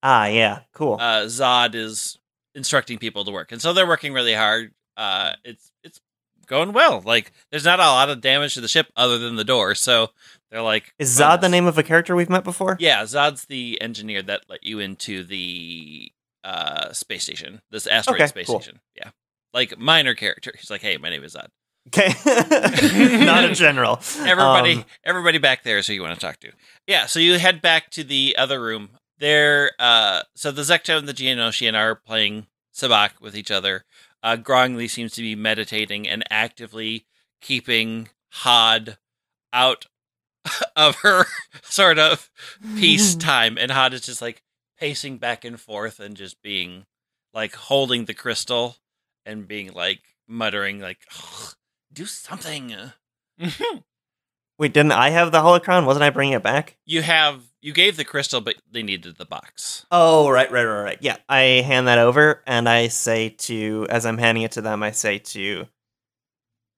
Ah, 0.02 0.26
yeah, 0.26 0.60
cool. 0.72 0.94
Uh, 1.00 1.24
Zod 1.24 1.74
is 1.74 2.18
instructing 2.54 2.98
people 2.98 3.24
to 3.24 3.30
work, 3.32 3.52
and 3.52 3.60
so 3.60 3.72
they're 3.72 3.86
working 3.86 4.12
really 4.12 4.34
hard. 4.34 4.72
Uh, 4.96 5.32
it's 5.44 5.72
it's 5.82 6.00
going 6.46 6.72
well. 6.72 7.02
Like 7.04 7.32
there's 7.50 7.64
not 7.64 7.80
a 7.80 7.82
lot 7.82 8.10
of 8.10 8.20
damage 8.20 8.54
to 8.54 8.60
the 8.60 8.68
ship 8.68 8.86
other 8.96 9.18
than 9.18 9.36
the 9.36 9.44
door, 9.44 9.74
so 9.74 10.10
they're 10.50 10.62
like. 10.62 10.92
Is 10.98 11.18
"Run 11.20 11.38
Zod 11.38 11.40
the 11.40 11.48
name 11.48 11.66
of 11.66 11.78
a 11.78 11.82
character 11.82 12.14
we've 12.16 12.28
met 12.30 12.44
before? 12.44 12.76
Yeah, 12.80 13.02
Zod's 13.02 13.44
the 13.46 13.80
engineer 13.80 14.22
that 14.22 14.42
let 14.48 14.64
you 14.64 14.78
into 14.78 15.24
the 15.24 16.12
uh, 16.44 16.92
space 16.92 17.22
station, 17.24 17.62
this 17.70 17.86
asteroid 17.86 18.16
Okay, 18.20 18.26
space 18.26 18.46
cool. 18.46 18.60
station. 18.60 18.80
Yeah, 18.96 19.10
like 19.52 19.78
minor 19.78 20.14
character. 20.14 20.52
He's 20.58 20.70
like, 20.70 20.82
hey, 20.82 20.96
my 20.98 21.10
name 21.10 21.24
is 21.24 21.34
Zod. 21.34 21.48
Okay. 21.88 22.14
Not 23.26 23.44
a 23.44 23.52
general. 23.54 24.00
Everybody, 24.20 24.74
Um, 24.76 24.84
everybody 25.04 25.36
back 25.38 25.64
there 25.64 25.76
is 25.78 25.86
who 25.86 25.92
you 25.92 26.00
want 26.02 26.18
to 26.18 26.26
talk 26.26 26.40
to. 26.40 26.50
Yeah, 26.86 27.04
so 27.06 27.20
you 27.20 27.38
head 27.38 27.60
back 27.60 27.90
to 27.90 28.04
the 28.04 28.36
other 28.38 28.60
room. 28.60 28.90
There, 29.18 29.72
uh, 29.78 30.22
so 30.34 30.50
the 30.50 30.62
Zekto 30.62 30.98
and 30.98 31.06
the 31.06 31.12
Geonosian 31.12 31.74
are 31.78 31.94
playing 31.94 32.46
Sabacc 32.74 33.20
with 33.20 33.36
each 33.36 33.50
other. 33.50 33.84
Uh, 34.22 34.36
Grongli 34.36 34.88
seems 34.88 35.12
to 35.12 35.20
be 35.22 35.34
meditating 35.36 36.08
and 36.08 36.24
actively 36.30 37.04
keeping 37.42 38.08
Hod 38.32 38.96
out 39.52 39.86
of 40.76 40.96
her 40.96 41.26
sort 41.62 41.98
of 41.98 42.30
peace 42.76 43.14
time, 43.14 43.56
and 43.58 43.70
Hod 43.70 43.94
is 43.94 44.02
just 44.02 44.22
like 44.22 44.42
pacing 44.78 45.18
back 45.18 45.44
and 45.44 45.60
forth 45.60 46.00
and 46.00 46.16
just 46.16 46.42
being 46.42 46.84
like 47.32 47.54
holding 47.54 48.04
the 48.04 48.14
crystal 48.14 48.76
and 49.24 49.48
being 49.48 49.72
like 49.72 50.00
muttering 50.28 50.80
like, 50.80 50.98
"Do 51.92 52.06
something." 52.06 52.74
Wait, 54.58 54.72
didn't 54.72 54.92
I 54.92 55.10
have 55.10 55.32
the 55.32 55.40
holocron? 55.40 55.84
Wasn't 55.84 56.04
I 56.04 56.10
bringing 56.10 56.34
it 56.34 56.42
back? 56.42 56.76
You 56.84 57.02
have 57.02 57.42
you 57.60 57.72
gave 57.72 57.96
the 57.96 58.04
crystal, 58.04 58.40
but 58.40 58.56
they 58.70 58.82
needed 58.82 59.16
the 59.16 59.24
box. 59.24 59.86
Oh, 59.90 60.28
right, 60.28 60.50
right, 60.52 60.64
right, 60.64 60.82
right. 60.82 60.98
Yeah, 61.00 61.16
I 61.28 61.62
hand 61.64 61.88
that 61.88 61.98
over, 61.98 62.42
and 62.46 62.68
I 62.68 62.88
say 62.88 63.30
to, 63.30 63.86
as 63.88 64.04
I'm 64.06 64.18
handing 64.18 64.44
it 64.44 64.52
to 64.52 64.60
them, 64.60 64.82
I 64.82 64.90
say 64.90 65.18
to 65.18 65.66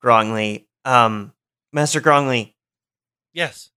Grongley, 0.02 0.66
um, 0.84 1.32
Master 1.72 2.00
Grongley, 2.00 2.54
Yes. 3.36 3.70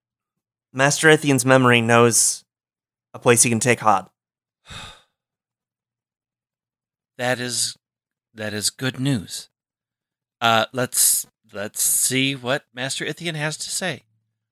Master 0.72 1.10
Ithian's 1.10 1.46
memory 1.46 1.82
knows 1.82 2.46
a 3.14 3.20
place 3.20 3.44
he 3.44 3.50
can 3.50 3.60
take 3.60 3.82
Hod. 3.82 4.10
That 7.18 7.42
is 7.42 7.76
that 8.34 8.54
is 8.54 8.70
good 8.70 8.98
news. 8.98 9.50
Uh 10.40 10.68
let's 10.72 11.28
let's 11.52 11.82
see 11.82 12.34
what 12.34 12.64
Master 12.74 13.04
Ithian 13.04 13.36
has 13.36 13.58
to 13.58 13.70
say. 13.70 14.04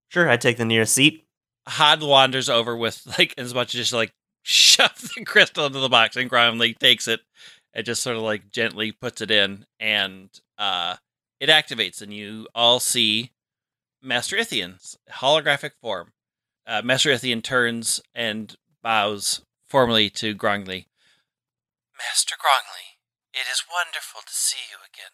Sure, 0.10 0.30
I 0.30 0.36
take 0.36 0.58
the 0.58 0.66
nearest 0.66 0.94
seat. 0.94 1.26
Hod 1.66 2.04
wanders 2.04 2.50
over 2.50 2.76
with 2.76 3.08
like 3.18 3.34
as 3.38 3.54
much 3.54 3.74
as 3.74 3.80
just 3.80 3.94
like 3.94 4.12
shove 4.44 5.14
the 5.16 5.24
crystal 5.24 5.68
into 5.68 5.80
the 5.80 5.88
box 5.88 6.18
and 6.18 6.30
Gromley 6.30 6.78
takes 6.78 7.08
it 7.08 7.22
and 7.74 7.86
just 7.86 8.04
sort 8.04 8.18
of 8.18 8.24
like 8.24 8.50
gently 8.52 8.92
puts 8.92 9.22
it 9.22 9.32
in 9.32 9.66
and 9.80 10.30
uh 10.58 10.98
it 11.40 11.48
activates 11.48 12.02
and 12.02 12.14
you 12.14 12.50
all 12.54 12.82
see 12.82 13.32
Master 14.08 14.38
Ithian's 14.38 14.98
holographic 15.12 15.72
form. 15.82 16.14
Uh, 16.66 16.82
Master 16.84 17.10
Ithian 17.10 17.42
turns 17.44 18.02
and 18.16 18.56
bows 18.82 19.42
formally 19.68 20.10
to 20.12 20.34
Grongli. 20.34 20.86
Master 21.98 22.36
Grongli, 22.36 22.96
it 23.34 23.52
is 23.52 23.64
wonderful 23.70 24.22
to 24.26 24.34
see 24.34 24.58
you 24.72 24.78
again. 24.78 25.12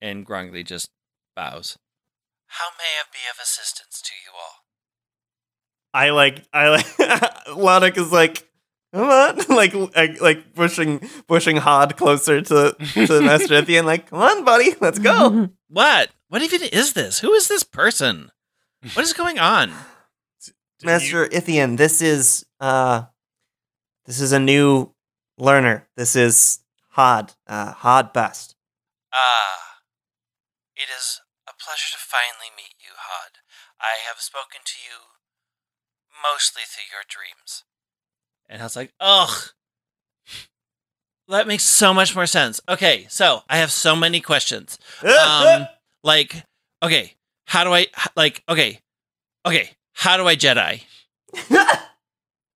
And 0.00 0.24
Grongli 0.24 0.64
just 0.64 0.90
bows. 1.34 1.76
How 2.46 2.68
may 2.78 3.00
I 3.00 3.04
be 3.12 3.18
of 3.30 3.40
assistance 3.42 4.00
to 4.02 4.12
you 4.24 4.32
all? 4.34 4.64
I 5.92 6.10
like, 6.10 6.44
I 6.52 6.68
like, 6.68 6.86
Lodic 7.48 7.98
is 7.98 8.12
like, 8.12 8.48
come 8.94 9.08
on, 9.08 9.36
like, 9.48 9.74
like, 9.74 10.20
like 10.20 10.54
pushing, 10.54 11.00
pushing 11.26 11.56
Hod 11.56 11.96
closer 11.96 12.40
to, 12.40 12.76
to 12.94 13.20
Master 13.20 13.54
Ithian, 13.62 13.84
like, 13.84 14.10
come 14.10 14.20
on, 14.20 14.44
buddy, 14.44 14.74
let's 14.80 15.00
go. 15.00 15.50
What? 15.68 16.10
What 16.30 16.42
even 16.42 16.62
is 16.62 16.92
this? 16.92 17.18
Who 17.18 17.32
is 17.34 17.48
this 17.48 17.64
person? 17.64 18.30
What 18.94 19.02
is 19.02 19.12
going 19.12 19.40
on? 19.40 19.70
Did 20.78 20.86
Master 20.86 21.26
Ithian, 21.26 21.76
this 21.76 22.00
is 22.00 22.46
uh 22.60 23.02
this 24.06 24.20
is 24.20 24.30
a 24.30 24.38
new 24.38 24.94
learner. 25.36 25.88
This 25.96 26.14
is 26.14 26.60
Hod. 26.90 27.34
Uh 27.48 27.72
Hod 27.72 28.12
best. 28.12 28.54
Ah, 29.12 29.80
it 30.76 30.86
is 30.96 31.20
a 31.48 31.52
pleasure 31.52 31.90
to 31.90 31.98
finally 31.98 32.54
meet 32.56 32.74
you, 32.78 32.92
Hod. 32.96 33.38
I 33.80 33.98
have 34.08 34.20
spoken 34.20 34.60
to 34.64 34.78
you 34.78 34.98
mostly 36.22 36.62
through 36.64 36.84
your 36.92 37.02
dreams. 37.08 37.64
And 38.48 38.62
I 38.62 38.64
was 38.64 38.76
like, 38.76 38.92
ugh. 39.00 39.50
That 41.28 41.48
makes 41.48 41.64
so 41.64 41.92
much 41.92 42.14
more 42.14 42.26
sense. 42.26 42.60
Okay, 42.68 43.06
so 43.08 43.42
I 43.50 43.56
have 43.58 43.72
so 43.72 43.96
many 43.96 44.20
questions. 44.20 44.78
Um, 45.02 45.66
like, 46.02 46.44
okay, 46.82 47.14
how 47.46 47.64
do 47.64 47.72
I, 47.72 47.86
like, 48.16 48.42
okay, 48.48 48.80
okay, 49.46 49.70
how 49.92 50.16
do 50.16 50.26
I 50.26 50.36
Jedi? 50.36 50.82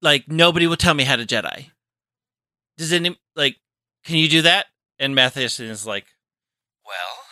like 0.02 0.28
nobody 0.28 0.66
will 0.66 0.76
tell 0.76 0.94
me 0.94 1.04
how 1.04 1.16
to 1.16 1.26
Jedi. 1.26 1.70
Does 2.76 2.92
any 2.92 3.18
like 3.34 3.56
can 4.04 4.16
you 4.16 4.28
do 4.28 4.42
that? 4.42 4.66
And 4.98 5.14
Matheson 5.14 5.66
is 5.66 5.86
like, 5.86 6.06
Well, 6.84 7.24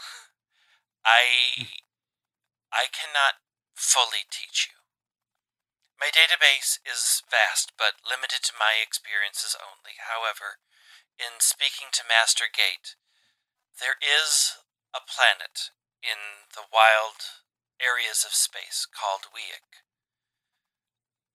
I 1.05 1.69
I 2.73 2.89
cannot 2.91 3.45
fully 3.75 4.25
teach 4.31 4.69
you. 4.73 4.81
My 6.01 6.11
database 6.11 6.81
is 6.83 7.23
vast, 7.31 7.73
but 7.79 8.03
limited 8.03 8.43
to 8.45 8.59
my 8.59 8.83
experiences 8.83 9.55
only. 9.55 9.95
However, 10.11 10.59
in 11.21 11.39
speaking 11.39 11.93
to 11.93 12.09
Master 12.09 12.51
Gate, 12.51 12.97
there 13.79 14.01
is 14.03 14.59
a 14.91 15.05
planet 15.05 15.71
in 16.03 16.51
the 16.55 16.67
wild 16.73 17.43
areas 17.81 18.25
of 18.27 18.35
space 18.35 18.87
called 18.87 19.33
Weik. 19.33 19.83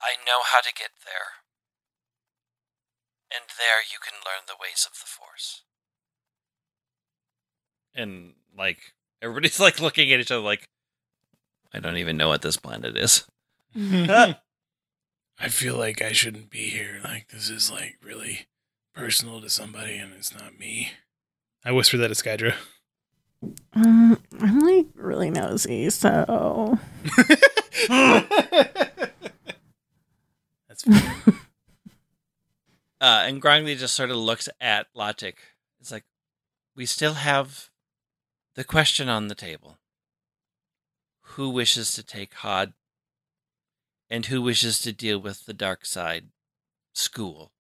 I 0.02 0.16
know 0.26 0.44
how 0.46 0.62
to 0.62 0.74
get 0.74 0.92
there. 1.06 1.42
and 3.32 3.44
there 3.58 3.84
you 3.92 4.00
can 4.00 4.20
learn 4.26 4.46
the 4.48 4.56
ways 4.60 4.88
of 4.90 4.94
the 5.00 5.06
Force. 5.06 5.64
And 7.96 8.34
like 8.58 8.94
everybody's 9.22 9.60
like 9.68 9.80
looking 9.82 10.12
at 10.12 10.20
each 10.20 10.32
other 10.32 10.42
like 10.42 10.70
I 11.74 11.80
don't 11.80 11.98
even 11.98 12.16
know 12.18 12.30
what 12.30 12.42
this 12.42 12.58
planet 12.58 12.96
is. 12.98 13.26
Mm-hmm. 13.76 14.32
I 15.40 15.50
feel 15.50 15.76
like 15.76 16.02
I 16.02 16.14
shouldn't 16.14 16.50
be 16.50 16.70
here. 16.70 17.00
Like 17.04 17.28
this 17.30 17.50
is 17.50 17.72
like 17.72 17.98
really 18.04 18.48
personal 18.96 19.42
to 19.42 19.50
somebody, 19.50 19.98
and 19.98 20.14
it's 20.14 20.34
not 20.34 20.58
me. 20.58 20.92
I 21.64 21.72
whisper 21.72 21.98
that 21.98 22.08
to 22.08 22.14
Skydra. 22.16 22.56
Um, 23.74 24.20
I'm 24.40 24.60
like 24.60 24.88
really 24.96 25.30
nosy, 25.30 25.90
so 25.90 26.80
That's 30.68 30.84
fair. 30.84 31.16
Uh, 33.00 33.24
and 33.26 33.42
Grongly 33.42 33.78
just 33.78 33.94
sort 33.94 34.10
of 34.10 34.18
looks 34.18 34.50
at 34.60 34.88
Logic. 34.96 35.38
It's 35.80 35.92
like, 35.92 36.06
we 36.76 36.88
still 36.88 37.14
have 37.14 37.70
the 38.56 38.64
question 38.64 39.08
on 39.08 39.28
the 39.28 39.36
table. 39.36 39.78
Who 41.22 41.50
wishes 41.50 41.92
to 41.94 42.04
take 42.04 42.34
Hod? 42.34 42.74
And 44.10 44.26
who 44.26 44.42
wishes 44.42 44.80
to 44.80 44.94
deal 44.94 45.20
with 45.20 45.46
the 45.46 45.54
dark 45.54 45.86
side 45.86 46.30
school 46.94 47.52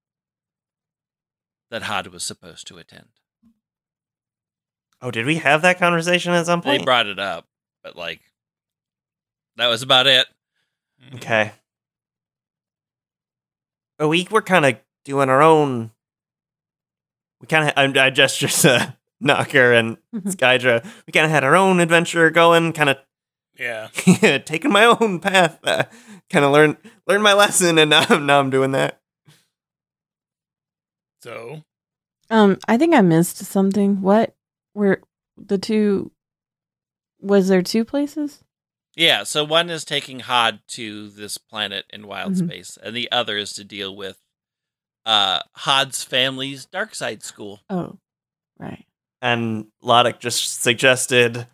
that 1.69 1.83
Hod 1.83 2.07
was 2.07 2.23
supposed 2.23 2.65
to 2.67 2.77
attend? 2.77 3.09
Oh, 5.01 5.11
did 5.11 5.25
we 5.25 5.35
have 5.37 5.61
that 5.61 5.77
conversation 5.77 6.33
at 6.33 6.45
some 6.45 6.61
point? 6.61 6.73
They 6.73 6.77
point? 6.79 6.85
brought 6.85 7.07
it 7.07 7.19
up, 7.19 7.45
but 7.83 7.95
like, 7.95 8.21
that 9.57 9.67
was 9.67 9.81
about 9.81 10.07
it. 10.07 10.27
Okay. 11.15 11.51
Oh, 13.99 14.07
we 14.07 14.27
were 14.29 14.41
kind 14.41 14.65
of 14.65 14.75
doing 15.05 15.29
our 15.29 15.41
own. 15.41 15.91
We 17.41 17.47
kind 17.47 17.69
of, 17.69 17.95
I 17.97 18.09
gesture 18.09 18.47
to 18.63 18.95
Knocker 19.19 19.73
and 19.73 19.97
Mhm. 20.15 20.33
Skydra. 20.35 20.83
We 21.05 21.11
kind 21.11 21.25
of 21.25 21.31
had 21.31 21.43
our 21.43 21.55
own 21.55 21.79
adventure 21.79 22.29
going, 22.29 22.73
kind 22.73 22.89
of 22.89 22.97
yeah. 23.57 23.87
taking 24.45 24.71
my 24.71 24.85
own 24.85 25.19
path. 25.19 25.59
Uh, 25.63 25.83
kind 26.29 26.45
of 26.45 26.51
learn 26.51 26.77
learn 27.07 27.21
my 27.21 27.33
lesson, 27.33 27.77
and 27.77 27.89
now, 27.89 28.05
now 28.19 28.39
I'm 28.39 28.49
doing 28.49 28.71
that. 28.71 28.99
So 31.23 31.63
um, 32.29 32.57
I 32.67 32.77
think 32.77 32.93
I 32.93 33.01
missed 33.01 33.37
something. 33.37 34.01
What 34.01 34.35
were 34.77 35.01
the 35.37 35.57
two? 35.57 36.11
Was 37.19 37.47
there 37.47 37.61
two 37.63 37.83
places? 37.83 38.43
Yeah, 38.95 39.23
so 39.23 39.43
one 39.43 39.69
is 39.69 39.83
taking 39.85 40.21
Hod 40.21 40.59
to 40.69 41.09
this 41.09 41.37
planet 41.37 41.85
in 41.91 42.07
wild 42.07 42.33
Mhm. 42.33 42.45
space, 42.47 42.77
and 42.81 42.95
the 42.95 43.11
other 43.11 43.37
is 43.37 43.53
to 43.53 43.63
deal 43.63 43.95
with 43.95 44.17
uh 45.05 45.39
Hod's 45.55 46.03
family's 46.03 46.65
dark 46.65 46.93
side 46.95 47.23
school. 47.23 47.61
Oh, 47.69 47.97
right. 48.59 48.85
And 49.21 49.67
Lodic 49.83 50.19
just 50.19 50.61
suggested, 50.61 51.47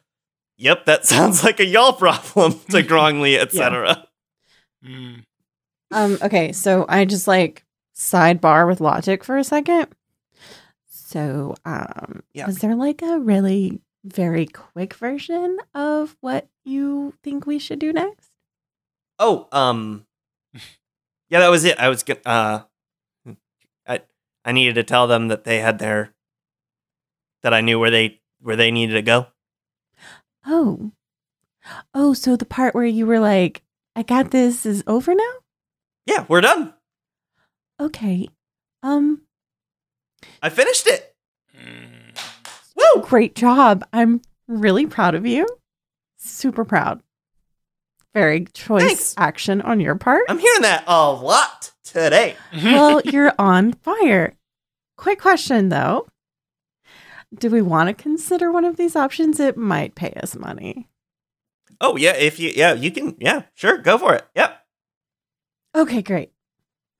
"Yep, 0.57 0.85
that 0.85 1.05
sounds 1.13 1.43
like 1.43 1.59
a 1.59 1.65
y'all 1.65 1.93
problem." 1.93 2.53
to 2.71 2.83
Grongly, 2.83 3.37
etc. 3.37 4.07
mm, 4.83 5.23
Um, 5.91 6.17
okay, 6.21 6.51
so 6.51 6.85
I 6.89 7.05
just 7.05 7.27
like 7.27 7.63
sidebar 7.95 8.67
with 8.67 8.81
logic 8.81 9.23
for 9.23 9.37
a 9.37 9.43
second. 9.43 9.87
So, 11.13 11.53
um, 11.63 12.23
Yeah. 12.33 12.47
is 12.47 12.57
there 12.57 12.75
like 12.75 13.03
a 13.03 13.19
really 13.19 13.81
very 14.03 14.47
quick 14.47 14.95
version 14.95 15.59
of 15.75 16.17
what 16.21 16.49
you 16.65 17.13
think 17.21 17.45
we 17.45 17.59
should 17.59 17.77
do 17.77 17.93
next? 17.93 18.31
Oh, 19.19 19.47
um, 19.51 20.07
yeah, 21.29 21.39
that 21.39 21.49
was 21.49 21.65
it. 21.65 21.77
I 21.77 21.87
was 21.89 22.01
gonna, 22.01 22.19
uh, 22.25 22.63
I 23.87 24.01
I 24.43 24.51
needed 24.53 24.73
to 24.73 24.83
tell 24.83 25.05
them 25.05 25.27
that 25.27 25.43
they 25.43 25.59
had 25.59 25.77
their, 25.77 26.15
that 27.43 27.53
I 27.53 27.61
knew 27.61 27.79
where 27.79 27.91
they 27.91 28.19
where 28.39 28.55
they 28.55 28.71
needed 28.71 28.93
to 28.93 29.03
go. 29.03 29.27
Oh, 30.47 30.93
oh, 31.93 32.15
so 32.15 32.35
the 32.35 32.43
part 32.45 32.73
where 32.73 32.85
you 32.85 33.05
were 33.05 33.19
like, 33.19 33.61
"I 33.95 34.01
got 34.01 34.31
this" 34.31 34.65
is 34.65 34.83
over 34.87 35.13
now. 35.13 35.33
Yeah, 36.07 36.25
we're 36.27 36.41
done. 36.41 36.73
Okay. 37.79 38.27
Um, 38.81 39.21
I 40.41 40.49
finished 40.49 40.87
it. 40.87 41.15
mm. 41.57 42.17
Woo! 42.75 43.01
great 43.03 43.35
job. 43.35 43.83
I'm 43.93 44.21
really 44.47 44.85
proud 44.85 45.15
of 45.15 45.25
you. 45.25 45.47
Super 46.17 46.65
proud. 46.65 47.01
Very 48.13 48.45
choice 48.53 48.83
Thanks. 48.83 49.15
action 49.17 49.61
on 49.61 49.79
your 49.79 49.95
part. 49.95 50.25
I'm 50.29 50.39
hearing 50.39 50.61
that 50.61 50.83
a 50.87 51.11
lot 51.11 51.71
today. 51.83 52.35
well, 52.63 53.01
you're 53.01 53.33
on 53.39 53.73
fire. 53.73 54.33
Quick 54.97 55.19
question 55.19 55.69
though. 55.69 56.07
Do 57.33 57.49
we 57.49 57.63
want 57.63 57.89
to 57.89 57.93
consider 57.95 58.51
one 58.51 58.65
of 58.65 58.77
these 58.77 58.95
options? 58.95 59.39
It 59.39 59.57
might 59.57 59.95
pay 59.95 60.13
us 60.21 60.35
money. 60.35 60.87
Oh 61.81 61.97
yeah, 61.97 62.15
if 62.15 62.39
you 62.39 62.51
yeah 62.55 62.73
you 62.73 62.91
can 62.91 63.15
yeah 63.19 63.43
sure 63.55 63.79
go 63.79 63.97
for 63.97 64.13
it. 64.13 64.25
Yep. 64.35 64.63
Okay, 65.75 66.01
great. 66.03 66.31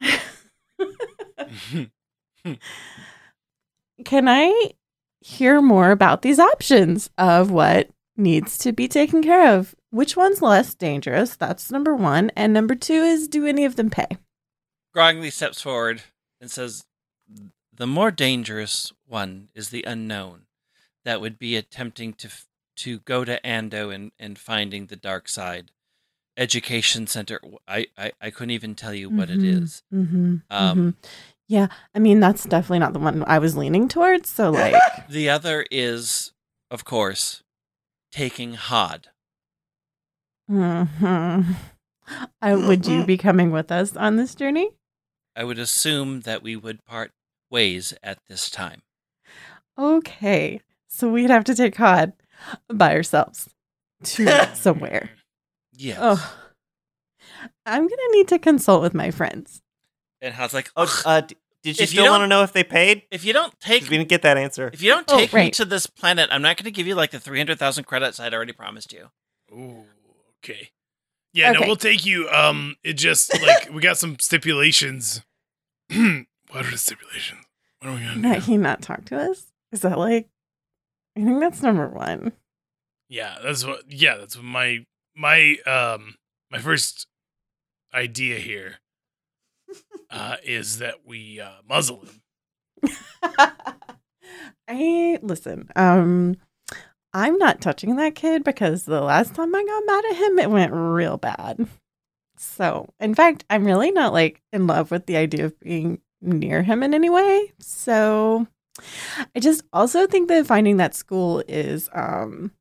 Can 4.06 4.28
I 4.28 4.72
hear 5.22 5.62
more 5.62 5.92
about 5.92 6.22
these 6.22 6.40
options 6.40 7.10
of 7.18 7.52
what 7.52 7.90
needs 8.18 8.58
to 8.60 8.72
be 8.72 8.88
taken 8.88 9.24
care 9.24 9.56
of? 9.56 9.76
Which 9.92 10.18
one's 10.18 10.42
less 10.42 10.74
dangerous? 10.74 11.36
That's 11.36 11.72
number 11.72 11.96
one. 11.96 12.32
And 12.36 12.54
number 12.54 12.76
two 12.76 12.94
is 12.94 13.28
do 13.28 13.46
any 13.46 13.66
of 13.66 13.76
them 13.76 13.90
pay? 13.90 14.08
Grogly 14.94 15.30
steps 15.30 15.62
forward 15.62 16.02
and 16.42 16.50
says, 16.52 16.86
"The 17.76 17.88
more 17.88 18.12
dangerous 18.12 18.92
one 19.08 19.50
is 19.56 19.70
the 19.70 19.84
unknown. 19.84 20.46
That 21.06 21.22
would 21.22 21.38
be 21.40 21.56
attempting 21.56 22.14
to 22.14 22.30
to 22.76 23.00
go 23.00 23.24
to 23.24 23.40
Ando 23.42 23.94
and, 23.94 24.12
and 24.18 24.38
finding 24.38 24.88
the 24.88 24.96
dark 24.96 25.30
side. 25.30 25.70
Education 26.36 27.06
center. 27.06 27.40
I, 27.68 27.86
I, 27.96 28.12
I 28.20 28.32
couldn't 28.32 28.50
even 28.50 28.74
tell 28.74 28.96
you 28.96 29.10
what 29.12 29.30
it 29.30 29.40
Mhm. 29.40 29.62
is. 29.62 29.84
Mm-hmm. 29.94 30.36
Um, 30.50 30.98
Yeah, 31.48 31.68
I 31.94 32.00
mean 32.00 32.20
that's 32.20 32.44
definitely 32.46 32.80
not 32.80 32.94
the 32.94 33.00
one 33.00 33.24
I 33.28 33.40
was 33.40 33.56
leaning 33.58 33.88
towards. 33.88 34.30
So 34.30 34.50
like, 34.52 34.76
The 35.10 35.30
other 35.30 35.66
is, 35.72 36.32
of 36.72 36.86
course, 36.86 37.44
taking 38.12 38.54
Hod. 38.54 39.08
mhm. 40.50 41.56
I, 42.42 42.56
would 42.56 42.86
you 42.86 43.04
be 43.06 43.18
coming 43.18 43.52
with 43.52 43.72
us 43.72 43.96
on 43.96 44.18
this 44.18 44.36
journey? 44.36 44.72
I 45.36 45.44
would 45.46 45.58
assume 45.58 46.22
that 46.22 46.44
we 46.44 46.56
would 46.56 46.84
part 46.86 47.12
ways 47.50 47.94
at 48.04 48.20
this 48.28 48.50
time. 48.50 48.82
Okay, 49.78 50.62
so 50.88 51.10
we'd 51.10 51.30
have 51.30 51.46
to 51.46 51.56
take 51.56 51.76
Hod 51.76 52.14
by 52.72 52.94
ourselves 52.94 53.50
to 54.04 54.50
somewhere. 54.56 55.10
Yes. 55.72 55.98
Oh, 56.00 56.36
I'm 57.66 57.84
gonna 57.88 58.12
need 58.12 58.28
to 58.28 58.38
consult 58.38 58.82
with 58.84 58.94
my 58.94 59.10
friends. 59.10 59.62
And 60.24 60.34
Hod's 60.34 60.54
like, 60.54 60.72
Oh, 60.76 60.84
"Ugh, 60.84 61.02
uh, 61.06 61.22
d- 61.22 61.36
did 61.64 61.78
you 61.78 61.84
If 61.84 61.94
you 61.94 62.00
still 62.00 62.10
want 62.12 62.22
to 62.22 62.28
know 62.28 62.44
if 62.44 62.54
they 62.54 62.64
paid? 62.64 63.04
if 63.12 63.24
you 63.26 63.34
don't 63.34 63.54
take, 63.60 63.84
we 63.84 63.90
didn't 63.90 64.08
get 64.10 64.22
that 64.24 64.38
answer. 64.38 64.70
if 64.74 64.82
you 64.82 64.90
don't 64.90 65.06
Oh, 65.10 65.18
take 65.18 65.34
me 65.34 65.52
to 65.52 65.66
this 65.66 65.86
planet, 65.86 66.30
I'm 66.32 66.42
not 66.42 66.58
going 66.58 66.66
to 66.66 66.72
give 66.72 66.88
you 66.88 66.96
like 66.96 67.12
the 67.12 67.20
300,000 67.20 67.84
credits 67.84 68.20
I'd 68.20 68.34
already 68.34 68.54
promised 68.54 68.94
you. 68.94 69.10
Ooh, 69.52 69.84
okay. 70.44 70.70
Yeah, 71.34 71.52
no, 71.52 71.62
we'll 71.62 71.76
take 71.76 72.06
you. 72.06 72.30
Um, 72.30 72.76
it 72.84 72.94
just 72.94 73.40
like 73.42 73.70
we 73.72 73.82
got 73.82 73.98
some 73.98 74.18
stipulations. 74.20 75.22
what 75.90 76.66
are 76.66 76.72
the 76.72 76.78
stipulations? 76.78 77.46
What 77.80 77.90
are 77.92 77.96
we 77.96 78.02
gonna 78.02 78.22
That 78.22 78.40
do? 78.46 78.52
he 78.52 78.58
not 78.58 78.82
talk 78.82 79.06
to 79.06 79.18
us? 79.18 79.48
Is 79.72 79.82
that 79.82 79.98
like? 79.98 80.30
I 81.18 81.24
think 81.24 81.40
that's 81.40 81.62
number 81.62 81.88
one. 81.90 82.34
Yeah, 83.10 83.38
that's 83.44 83.66
what. 83.66 83.82
Yeah, 83.92 84.18
that's 84.18 84.36
what 84.36 84.46
my 84.46 84.86
my 85.16 85.58
um 85.66 86.16
my 86.52 86.60
first 86.60 87.08
idea 87.94 88.38
here 88.38 88.76
uh, 90.10 90.38
is 90.44 90.80
that 90.80 91.06
we 91.06 91.40
uh, 91.40 91.62
muzzle 91.68 92.06
him. 92.06 92.92
I 94.68 95.20
listen. 95.22 95.70
Um, 95.76 96.36
I'm 97.14 97.38
not 97.38 97.62
touching 97.62 97.96
that 97.98 98.16
kid 98.16 98.44
because 98.44 98.84
the 98.86 99.02
last 99.02 99.36
time 99.36 99.54
I 99.54 99.64
got 99.64 99.84
mad 99.86 100.06
at 100.12 100.16
him, 100.18 100.40
it 100.40 100.50
went 100.50 100.74
real 100.74 101.18
bad. 101.18 101.68
So, 102.38 102.90
in 103.00 103.14
fact, 103.14 103.46
I'm 103.50 103.66
really 103.66 103.92
not 103.92 104.14
like 104.14 104.42
in 104.52 104.66
love 104.68 104.90
with 104.92 105.06
the 105.06 105.18
idea 105.18 105.46
of 105.46 105.60
being 105.60 106.00
near 106.22 106.64
him 106.64 106.82
in 106.82 106.94
any 106.94 107.10
way. 107.10 107.54
So, 107.60 108.48
I 109.36 109.40
just 109.40 109.64
also 109.72 110.08
think 110.08 110.28
that 110.30 110.48
finding 110.48 110.78
that 110.78 110.96
school 110.96 111.44
is, 111.48 111.90
um, 111.94 112.52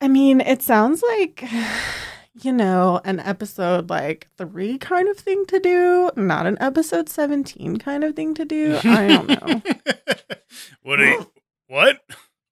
I 0.00 0.08
mean, 0.08 0.40
it 0.40 0.62
sounds 0.62 1.02
like, 1.02 1.44
you 2.42 2.52
know, 2.52 3.00
an 3.04 3.20
episode 3.20 3.90
like 3.90 4.28
three 4.36 4.78
kind 4.78 5.08
of 5.08 5.16
thing 5.16 5.44
to 5.46 5.58
do, 5.58 6.10
not 6.16 6.46
an 6.46 6.56
episode 6.60 7.08
17 7.08 7.76
kind 7.78 8.04
of 8.04 8.14
thing 8.16 8.34
to 8.34 8.44
do. 8.44 8.78
I 8.84 9.06
don't 9.08 9.28
know. 9.28 9.62
what 10.82 11.00
are 11.00 11.06
you, 11.06 11.30
what? 11.68 11.98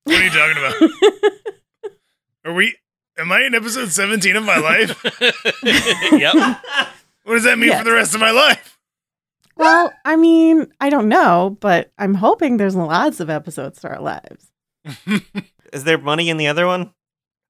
What 0.04 0.16
are 0.20 0.24
you 0.24 0.30
talking 0.30 0.62
about? 0.62 1.92
Are 2.44 2.54
we? 2.54 2.76
Am 3.18 3.32
I 3.32 3.42
in 3.42 3.54
episode 3.56 3.88
seventeen 3.90 4.36
of 4.36 4.44
my 4.44 4.58
life? 4.58 5.02
yep. 6.12 6.34
What 7.24 7.34
does 7.34 7.42
that 7.44 7.58
mean 7.58 7.70
Yes. 7.70 7.78
for 7.80 7.84
the 7.84 7.92
rest 7.92 8.14
of 8.14 8.20
my 8.20 8.30
life? 8.30 8.78
Well, 9.56 9.92
I 10.04 10.14
mean, 10.14 10.68
I 10.80 10.90
don't 10.90 11.08
know, 11.08 11.56
but 11.60 11.90
I'm 11.98 12.14
hoping 12.14 12.56
there's 12.56 12.76
lots 12.76 13.18
of 13.18 13.28
episodes 13.30 13.80
to 13.80 13.88
our 13.88 14.00
lives. 14.00 14.52
Is 15.72 15.82
there 15.82 15.98
money 15.98 16.28
in 16.28 16.36
the 16.36 16.46
other 16.46 16.66
one? 16.66 16.92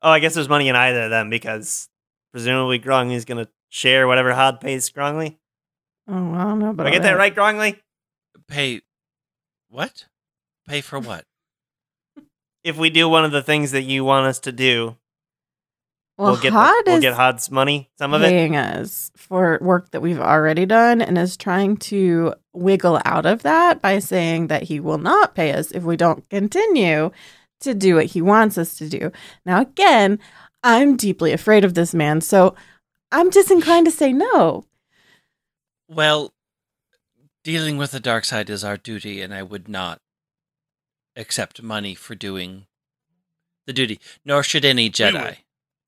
Oh, 0.00 0.10
I 0.10 0.18
guess 0.20 0.32
there's 0.34 0.48
money 0.48 0.68
in 0.68 0.76
either 0.76 1.02
of 1.02 1.10
them 1.10 1.28
because 1.28 1.90
presumably 2.36 2.78
Grongley's 2.78 3.24
gonna 3.24 3.48
share 3.70 4.06
whatever 4.06 4.34
Hod 4.34 4.60
pays 4.60 4.90
Grongley. 4.90 5.38
Oh, 6.06 6.34
I 6.34 6.42
don't 6.44 6.58
know, 6.58 6.74
but 6.74 6.86
I 6.86 6.90
get 6.90 7.00
that 7.04 7.16
right, 7.16 7.34
Grongley? 7.34 7.80
Pay 8.46 8.82
what? 9.70 10.04
Pay 10.68 10.82
for 10.82 10.98
what? 11.00 11.24
If 12.62 12.76
we 12.76 12.90
do 12.90 13.08
one 13.08 13.24
of 13.24 13.32
the 13.32 13.42
things 13.42 13.70
that 13.70 13.84
you 13.84 14.04
want 14.04 14.26
us 14.26 14.38
to 14.40 14.52
do, 14.52 14.98
Well, 16.18 16.32
we'll 16.32 16.40
get 16.42 16.52
Hod 16.52 16.84
the, 16.84 16.90
we'll 16.92 17.00
get 17.00 17.14
Hod's 17.14 17.50
money. 17.50 17.88
Some 17.96 18.12
of 18.12 18.20
it. 18.20 18.28
paying 18.28 18.54
us 18.54 19.10
for 19.16 19.58
work 19.62 19.90
that 19.92 20.02
we've 20.02 20.20
already 20.20 20.66
done 20.66 21.00
and 21.00 21.16
is 21.16 21.38
trying 21.38 21.78
to 21.78 22.34
wiggle 22.52 23.00
out 23.06 23.24
of 23.24 23.44
that 23.44 23.80
by 23.80 23.98
saying 23.98 24.48
that 24.48 24.64
he 24.64 24.78
will 24.78 24.98
not 24.98 25.34
pay 25.34 25.52
us 25.52 25.70
if 25.70 25.84
we 25.84 25.96
don't 25.96 26.28
continue 26.28 27.12
to 27.60 27.72
do 27.72 27.94
what 27.94 28.06
he 28.06 28.20
wants 28.20 28.58
us 28.58 28.76
to 28.76 28.88
do. 28.90 29.10
Now, 29.46 29.62
again, 29.62 30.18
I'm 30.68 30.96
deeply 30.96 31.32
afraid 31.32 31.64
of 31.64 31.74
this 31.74 31.94
man, 31.94 32.20
so 32.20 32.56
I'm 33.12 33.30
disinclined 33.30 33.86
to 33.86 33.92
say 33.92 34.12
no. 34.12 34.64
Well, 35.88 36.32
dealing 37.44 37.76
with 37.76 37.92
the 37.92 38.00
dark 38.00 38.24
side 38.24 38.50
is 38.50 38.64
our 38.64 38.76
duty, 38.76 39.22
and 39.22 39.32
I 39.32 39.44
would 39.44 39.68
not 39.68 40.00
accept 41.14 41.62
money 41.62 41.94
for 41.94 42.16
doing 42.16 42.66
the 43.66 43.72
duty. 43.72 44.00
Nor 44.24 44.42
should 44.42 44.64
any 44.64 44.90
Jedi. 44.90 45.36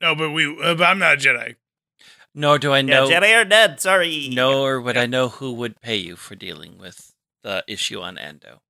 no, 0.00 0.14
but 0.14 0.30
we. 0.30 0.46
Uh, 0.46 0.76
but 0.76 0.84
I'm 0.84 1.00
not 1.00 1.14
a 1.14 1.16
Jedi. 1.16 1.56
Nor 2.32 2.60
do 2.60 2.70
I 2.72 2.78
Yeah, 2.78 2.82
know. 2.82 3.08
Jedi 3.08 3.34
are 3.34 3.44
dead. 3.44 3.80
Sorry. 3.80 4.28
nor 4.32 4.80
would 4.80 4.96
I 4.96 5.06
know 5.06 5.28
who 5.28 5.52
would 5.54 5.80
pay 5.80 5.96
you 5.96 6.14
for 6.14 6.36
dealing 6.36 6.78
with 6.78 7.12
the 7.42 7.64
issue 7.66 8.00
on 8.00 8.16
Endo. 8.16 8.60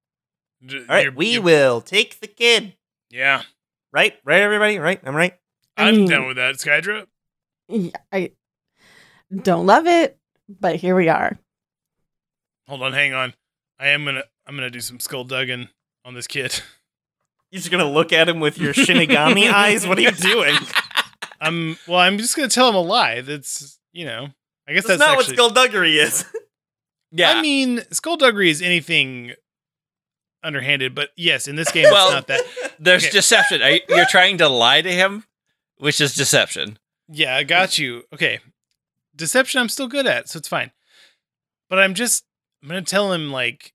J- 0.65 0.79
All 0.79 0.85
right, 0.89 1.03
you're- 1.05 1.15
we 1.17 1.27
you're- 1.33 1.45
will 1.45 1.83
take 1.83 2.21
the 2.21 2.27
kid. 2.29 2.77
Yeah, 3.11 3.43
Right, 3.93 4.19
right, 4.25 4.41
everybody. 4.41 4.79
Right, 4.79 5.01
I'm 5.05 5.15
right. 5.15 5.39
I 5.79 5.89
I'm 5.89 5.97
mean- 5.97 6.09
down 6.09 6.27
with 6.27 6.37
that, 6.37 6.57
Skydra. 6.57 7.07
Yeah, 7.69 7.91
I 8.13 8.33
don't 9.43 9.67
love 9.67 9.87
it, 9.87 10.19
but 10.49 10.77
here 10.77 10.97
we 10.97 11.09
are. 11.09 11.39
Hold 12.67 12.83
on, 12.83 12.93
hang 12.93 13.13
on. 13.15 13.35
I 13.79 13.89
am 13.89 14.05
gonna. 14.05 14.25
I'm 14.47 14.55
gonna 14.57 14.71
do 14.71 14.81
some 14.81 14.99
skullduggan 15.01 15.69
on 16.05 16.15
this 16.15 16.27
kid. 16.27 16.61
You're 17.51 17.61
just 17.61 17.71
gonna 17.71 17.91
look 17.91 18.13
at 18.13 18.29
him 18.29 18.41
with 18.41 18.59
your 18.59 18.73
Shinigami 18.75 19.51
eyes. 19.53 19.87
What 19.87 19.99
are 19.99 20.03
you 20.03 20.11
doing? 20.13 20.57
I'm. 21.41 21.77
Well, 21.87 21.99
I'm 21.99 22.19
just 22.19 22.35
gonna 22.37 22.49
tell 22.49 22.69
him 22.69 22.75
a 22.75 22.81
lie. 22.81 23.21
That's 23.21 23.79
you 23.93 24.05
know. 24.07 24.29
I 24.67 24.73
guess 24.75 24.87
That's, 24.87 24.99
that's, 24.99 25.01
not 25.01 25.19
actually. 25.19 25.33
what 25.33 25.37
skullduggery 25.55 25.97
is. 25.99 26.25
Yeah. 27.11 27.31
I 27.33 27.41
mean, 27.41 27.81
skullduggery 27.91 28.51
is 28.51 28.61
anything 28.61 29.33
underhanded, 30.43 30.95
but 30.95 31.09
yes, 31.17 31.49
in 31.49 31.57
this 31.57 31.73
game, 31.73 31.85
Well- 31.91 32.09
it's 32.09 32.15
not 32.15 32.27
that. 32.27 32.43
There's 32.79 33.05
Okay. 33.05 33.13
deception. 33.13 33.63
Are 33.63 33.71
you- 33.71 33.81
You're 33.89 34.05
trying 34.07 34.37
to 34.39 34.49
lie 34.49 34.83
to 34.83 34.93
him, 34.93 35.25
which 35.79 36.01
is 36.01 36.15
deception. 36.15 36.79
Yeah, 37.09 37.37
I 37.37 37.45
got 37.45 37.79
you. 37.79 38.03
Okay. 38.13 38.41
Deception 39.17 39.61
I'm 39.61 39.69
still 39.69 39.89
good 39.89 40.07
at, 40.07 40.29
so 40.29 40.39
it's 40.39 40.49
fine. 40.49 40.71
But 41.69 41.79
I'm 41.79 41.95
just 41.95 42.25
I'm 42.63 42.69
gonna 42.69 42.83
tell 42.83 43.13
him 43.13 43.31
like, 43.31 43.73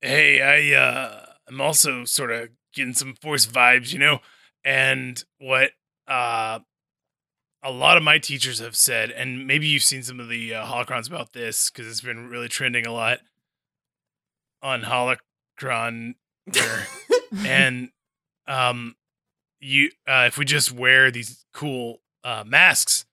hey, 0.00 0.40
I 0.40 0.78
uh 0.78 1.26
I'm 1.48 1.60
also 1.60 2.04
sort 2.04 2.30
of 2.30 2.50
getting 2.72 2.94
some 2.94 3.14
force 3.14 3.46
vibes, 3.46 3.92
you 3.92 3.98
know? 3.98 4.20
And 4.64 5.22
what 5.38 5.72
uh 6.06 6.60
a 7.62 7.70
lot 7.70 7.96
of 7.98 8.02
my 8.02 8.18
teachers 8.18 8.58
have 8.60 8.76
said, 8.76 9.10
and 9.10 9.46
maybe 9.46 9.66
you've 9.66 9.82
seen 9.82 10.02
some 10.02 10.18
of 10.18 10.30
the 10.30 10.54
uh, 10.54 10.64
holocrons 10.64 11.06
about 11.08 11.34
this 11.34 11.68
because 11.68 11.86
it's 11.86 12.00
been 12.00 12.28
really 12.30 12.48
trending 12.48 12.86
a 12.86 12.92
lot 12.92 13.18
on 14.62 14.82
holocron 14.82 16.14
and 17.46 17.90
um 18.46 18.94
you 19.60 19.90
uh 20.08 20.24
if 20.26 20.38
we 20.38 20.44
just 20.44 20.72
wear 20.72 21.10
these 21.10 21.44
cool 21.52 22.00
uh 22.24 22.42
masks 22.46 23.04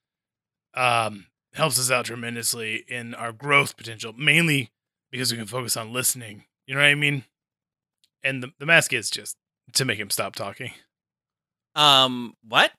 um 0.74 1.26
helps 1.54 1.80
us 1.80 1.90
out 1.92 2.06
tremendously 2.06 2.84
in 2.88 3.14
our 3.16 3.32
growth 3.32 3.76
potential 3.78 4.14
mainly 4.14 4.72
because 5.12 5.32
we 5.32 5.38
can 5.38 5.48
focus 5.48 5.76
on 5.76 5.92
listening 5.92 6.46
you 6.66 6.74
know 6.76 6.82
what 6.82 6.88
i 6.88 6.96
mean 6.96 7.24
and 8.24 8.42
the, 8.44 8.52
the 8.60 8.66
mask 8.66 8.94
is 8.94 9.10
just 9.10 9.36
to 9.74 9.84
make 9.86 10.00
him 10.00 10.10
stop 10.10 10.36
talking 10.36 10.72
Um, 11.76 12.36
what? 12.48 12.72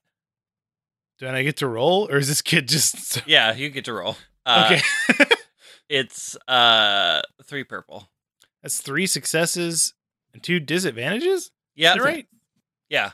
do 1.19 1.27
i 1.27 1.43
get 1.43 1.57
to 1.57 1.67
roll 1.67 2.07
or 2.09 2.17
is 2.17 2.27
this 2.27 2.41
kid 2.41 2.67
just 2.67 3.21
Yeah, 3.27 3.53
you 3.53 3.69
get 3.69 3.85
to 3.85 3.93
roll. 3.93 4.15
Uh, 4.45 4.79
okay 5.17 5.25
It's 5.89 6.37
uh 6.47 7.21
three 7.45 7.63
purple. 7.63 8.09
that's 8.61 8.79
three 8.79 9.07
successes 9.07 9.93
and 10.33 10.41
two 10.43 10.59
disadvantages 10.59 11.51
Yeah. 11.75 11.97
Right 11.97 12.27
Yeah. 12.89 13.11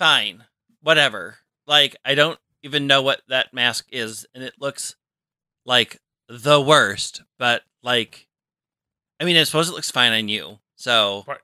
Fine. 0.00 0.44
Whatever. 0.82 1.36
Like 1.68 1.94
I 2.04 2.16
don't 2.16 2.38
even 2.64 2.88
know 2.88 3.02
what 3.02 3.20
that 3.28 3.54
mask 3.54 3.86
is, 3.92 4.26
and 4.34 4.42
it 4.42 4.54
looks 4.58 4.96
like 5.64 6.00
the 6.28 6.60
worst. 6.60 7.22
But 7.38 7.62
like, 7.84 8.26
I 9.20 9.24
mean, 9.24 9.36
I 9.36 9.44
suppose 9.44 9.68
it 9.68 9.72
looks 9.74 9.90
fine 9.92 10.12
on 10.12 10.26
you, 10.28 10.58
so 10.74 11.24
Right. 11.28 11.38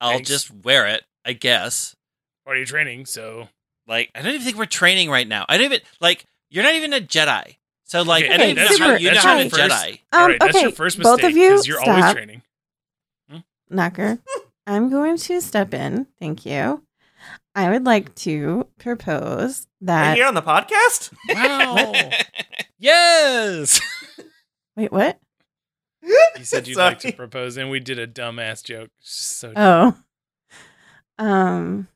I'll 0.00 0.12
Thanks. 0.12 0.28
just 0.30 0.50
wear 0.64 0.86
it. 0.86 1.04
I 1.26 1.32
guess. 1.34 1.94
part 2.44 2.56
of 2.56 2.60
your 2.60 2.66
training 2.66 3.04
so 3.06 3.48
Like, 3.88 4.10
I 4.14 4.22
don't 4.22 4.32
even 4.34 4.42
think 4.44 4.56
we're 4.56 4.66
training 4.66 5.10
right 5.10 5.26
now. 5.28 5.44
I 5.48 5.58
don't 5.58 5.66
even 5.66 5.80
like. 6.00 6.24
You're 6.48 6.62
not 6.64 6.74
even 6.74 6.92
a 6.92 7.00
Jedi, 7.00 7.56
so 7.84 8.02
like, 8.02 8.24
Okay, 8.24 8.32
I 8.34 8.36
don't 8.36 8.50
even 8.50 8.56
know 8.62 8.68
that's 8.68 8.78
how 8.78 8.88
your- 8.90 8.98
you 8.98 9.08
know 9.08 9.14
that's 9.14 9.24
how 9.24 9.36
your 9.38 9.50
to 9.50 9.56
Jedi. 9.56 10.00
all 10.12 10.20
Um, 10.20 10.30
right 10.30 10.40
that's 10.40 10.54
okay, 10.56 10.62
your 10.62 10.72
first 10.72 11.00
both 11.02 11.24
of 11.24 11.36
you, 11.36 11.50
because 11.50 11.66
you're 11.66 11.80
always 11.80 12.04
stop. 12.04 12.14
training 12.14 12.42
Knocker, 13.68 14.18
I'm 14.66 14.90
going 14.90 15.16
to 15.18 15.40
step 15.40 15.74
in. 15.74 16.06
Thank 16.20 16.46
you. 16.46 16.85
I 17.56 17.70
would 17.70 17.84
like 17.86 18.14
to 18.16 18.68
propose 18.78 19.66
that 19.80 20.00
Right 20.00 20.08
that. 20.10 20.16
here 20.16 20.26
on 20.26 20.34
the 20.34 20.42
podcast. 20.42 21.12
wow 21.34 22.10
yes 22.78 23.80
Wait, 24.76 24.92
what? 24.92 25.18
You 26.02 26.44
said 26.44 26.68
you'd 26.68 26.76
like 26.76 26.98
to 27.00 27.12
propose, 27.12 27.56
and 27.56 27.70
we 27.70 27.80
did 27.80 27.98
a 27.98 28.06
dumbass 28.06 28.62
joke. 28.62 28.90
So 29.00 29.52
Oh. 29.56 29.96
Um 31.18 31.88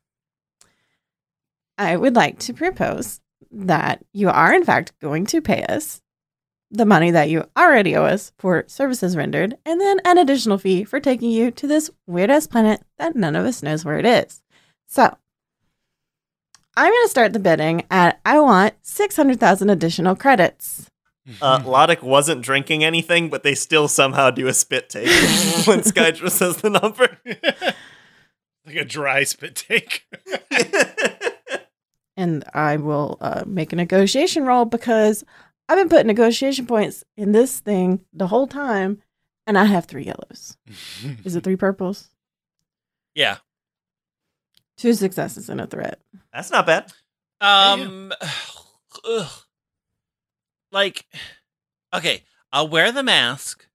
I 1.77 1.95
would 1.95 2.15
like 2.15 2.39
to 2.39 2.53
propose 2.53 3.19
that 3.51 4.03
you 4.13 4.29
are 4.29 4.53
in 4.53 4.63
fact 4.65 4.93
going 4.99 5.25
to 5.27 5.41
pay 5.41 5.63
us 5.65 6.01
the 6.71 6.85
money 6.85 7.11
that 7.11 7.29
you 7.29 7.43
already 7.57 7.95
owe 7.95 8.05
us 8.05 8.31
for 8.37 8.63
services 8.67 9.15
rendered 9.17 9.57
and 9.65 9.79
then 9.81 9.99
an 10.05 10.17
additional 10.17 10.57
fee 10.57 10.83
for 10.85 10.99
taking 10.99 11.29
you 11.29 11.51
to 11.51 11.67
this 11.67 11.91
weird 12.07 12.31
ass 12.31 12.47
planet 12.47 12.81
that 12.97 13.15
none 13.15 13.35
of 13.35 13.45
us 13.45 13.61
knows 13.61 13.83
where 13.85 13.99
it 13.99 14.05
is. 14.05 14.41
So, 14.87 15.17
I'm 16.77 16.91
going 16.91 17.05
to 17.05 17.09
start 17.09 17.33
the 17.33 17.39
bidding 17.39 17.83
at 17.91 18.19
I 18.25 18.39
want 18.39 18.75
600,000 18.81 19.69
additional 19.69 20.15
credits. 20.15 20.89
Uh, 21.41 21.59
Lodic 21.59 22.01
wasn't 22.01 22.41
drinking 22.41 22.83
anything, 22.83 23.29
but 23.29 23.43
they 23.43 23.55
still 23.55 23.87
somehow 23.87 24.31
do 24.31 24.47
a 24.47 24.53
spit 24.53 24.89
take 24.89 25.05
when 25.67 25.81
Skydra 25.81 26.31
says 26.31 26.57
the 26.57 26.69
number. 26.69 27.17
like 28.65 28.75
a 28.75 28.85
dry 28.85 29.23
spit 29.23 29.55
take. 29.55 30.05
and 32.17 32.43
I 32.53 32.77
will 32.77 33.17
uh, 33.21 33.43
make 33.45 33.71
a 33.73 33.75
negotiation 33.75 34.45
roll 34.45 34.65
because 34.65 35.23
I've 35.69 35.77
been 35.77 35.89
putting 35.89 36.07
negotiation 36.07 36.65
points 36.65 37.03
in 37.15 37.33
this 37.33 37.59
thing 37.59 38.01
the 38.13 38.27
whole 38.27 38.47
time, 38.47 39.01
and 39.45 39.57
I 39.57 39.65
have 39.65 39.85
three 39.85 40.03
yellows. 40.03 40.57
Is 41.23 41.35
it 41.35 41.43
three 41.43 41.55
purples? 41.55 42.09
yeah. 43.13 43.37
Two 44.81 44.93
successes 44.95 45.47
and 45.47 45.61
a 45.61 45.67
threat. 45.67 45.99
That's 46.33 46.49
not 46.49 46.65
bad. 46.65 46.91
Um, 47.39 48.11
ugh. 49.07 49.31
like, 50.71 51.05
okay, 51.93 52.23
I'll 52.51 52.67
wear 52.67 52.91
the 52.91 53.03
mask, 53.03 53.67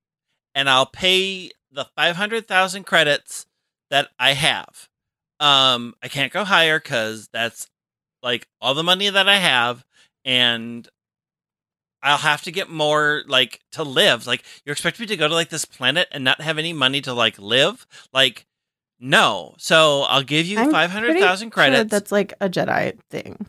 and 0.52 0.68
I'll 0.68 0.86
pay 0.86 1.52
the 1.70 1.84
five 1.96 2.16
hundred 2.16 2.48
thousand 2.48 2.86
credits 2.86 3.46
that 3.88 4.08
I 4.18 4.32
have. 4.32 4.88
Um, 5.38 5.94
I 6.02 6.08
can't 6.08 6.32
go 6.32 6.42
higher 6.42 6.80
because 6.80 7.28
that's 7.32 7.68
like 8.20 8.48
all 8.60 8.74
the 8.74 8.82
money 8.82 9.08
that 9.08 9.28
I 9.28 9.36
have, 9.36 9.84
and 10.24 10.88
I'll 12.02 12.16
have 12.16 12.42
to 12.42 12.50
get 12.50 12.68
more 12.68 13.22
like 13.28 13.60
to 13.72 13.84
live. 13.84 14.26
Like, 14.26 14.42
you're 14.64 14.72
expecting 14.72 15.04
me 15.04 15.06
to 15.06 15.16
go 15.16 15.28
to 15.28 15.34
like 15.34 15.50
this 15.50 15.66
planet 15.66 16.08
and 16.10 16.24
not 16.24 16.40
have 16.40 16.58
any 16.58 16.72
money 16.72 17.00
to 17.02 17.12
like 17.12 17.38
live? 17.38 17.86
Like, 18.12 18.44
no. 19.00 19.54
So 19.58 20.02
I'll 20.02 20.22
give 20.22 20.46
you 20.46 20.58
I'm 20.58 20.70
five 20.70 20.90
hundred 20.90 21.18
thousand 21.18 21.50
pretty 21.50 21.68
sure 21.70 21.74
credits. 21.74 21.90
that's 21.90 22.12
like 22.12 22.32
a 22.40 22.48
Jedi 22.48 22.98
thing. 23.10 23.46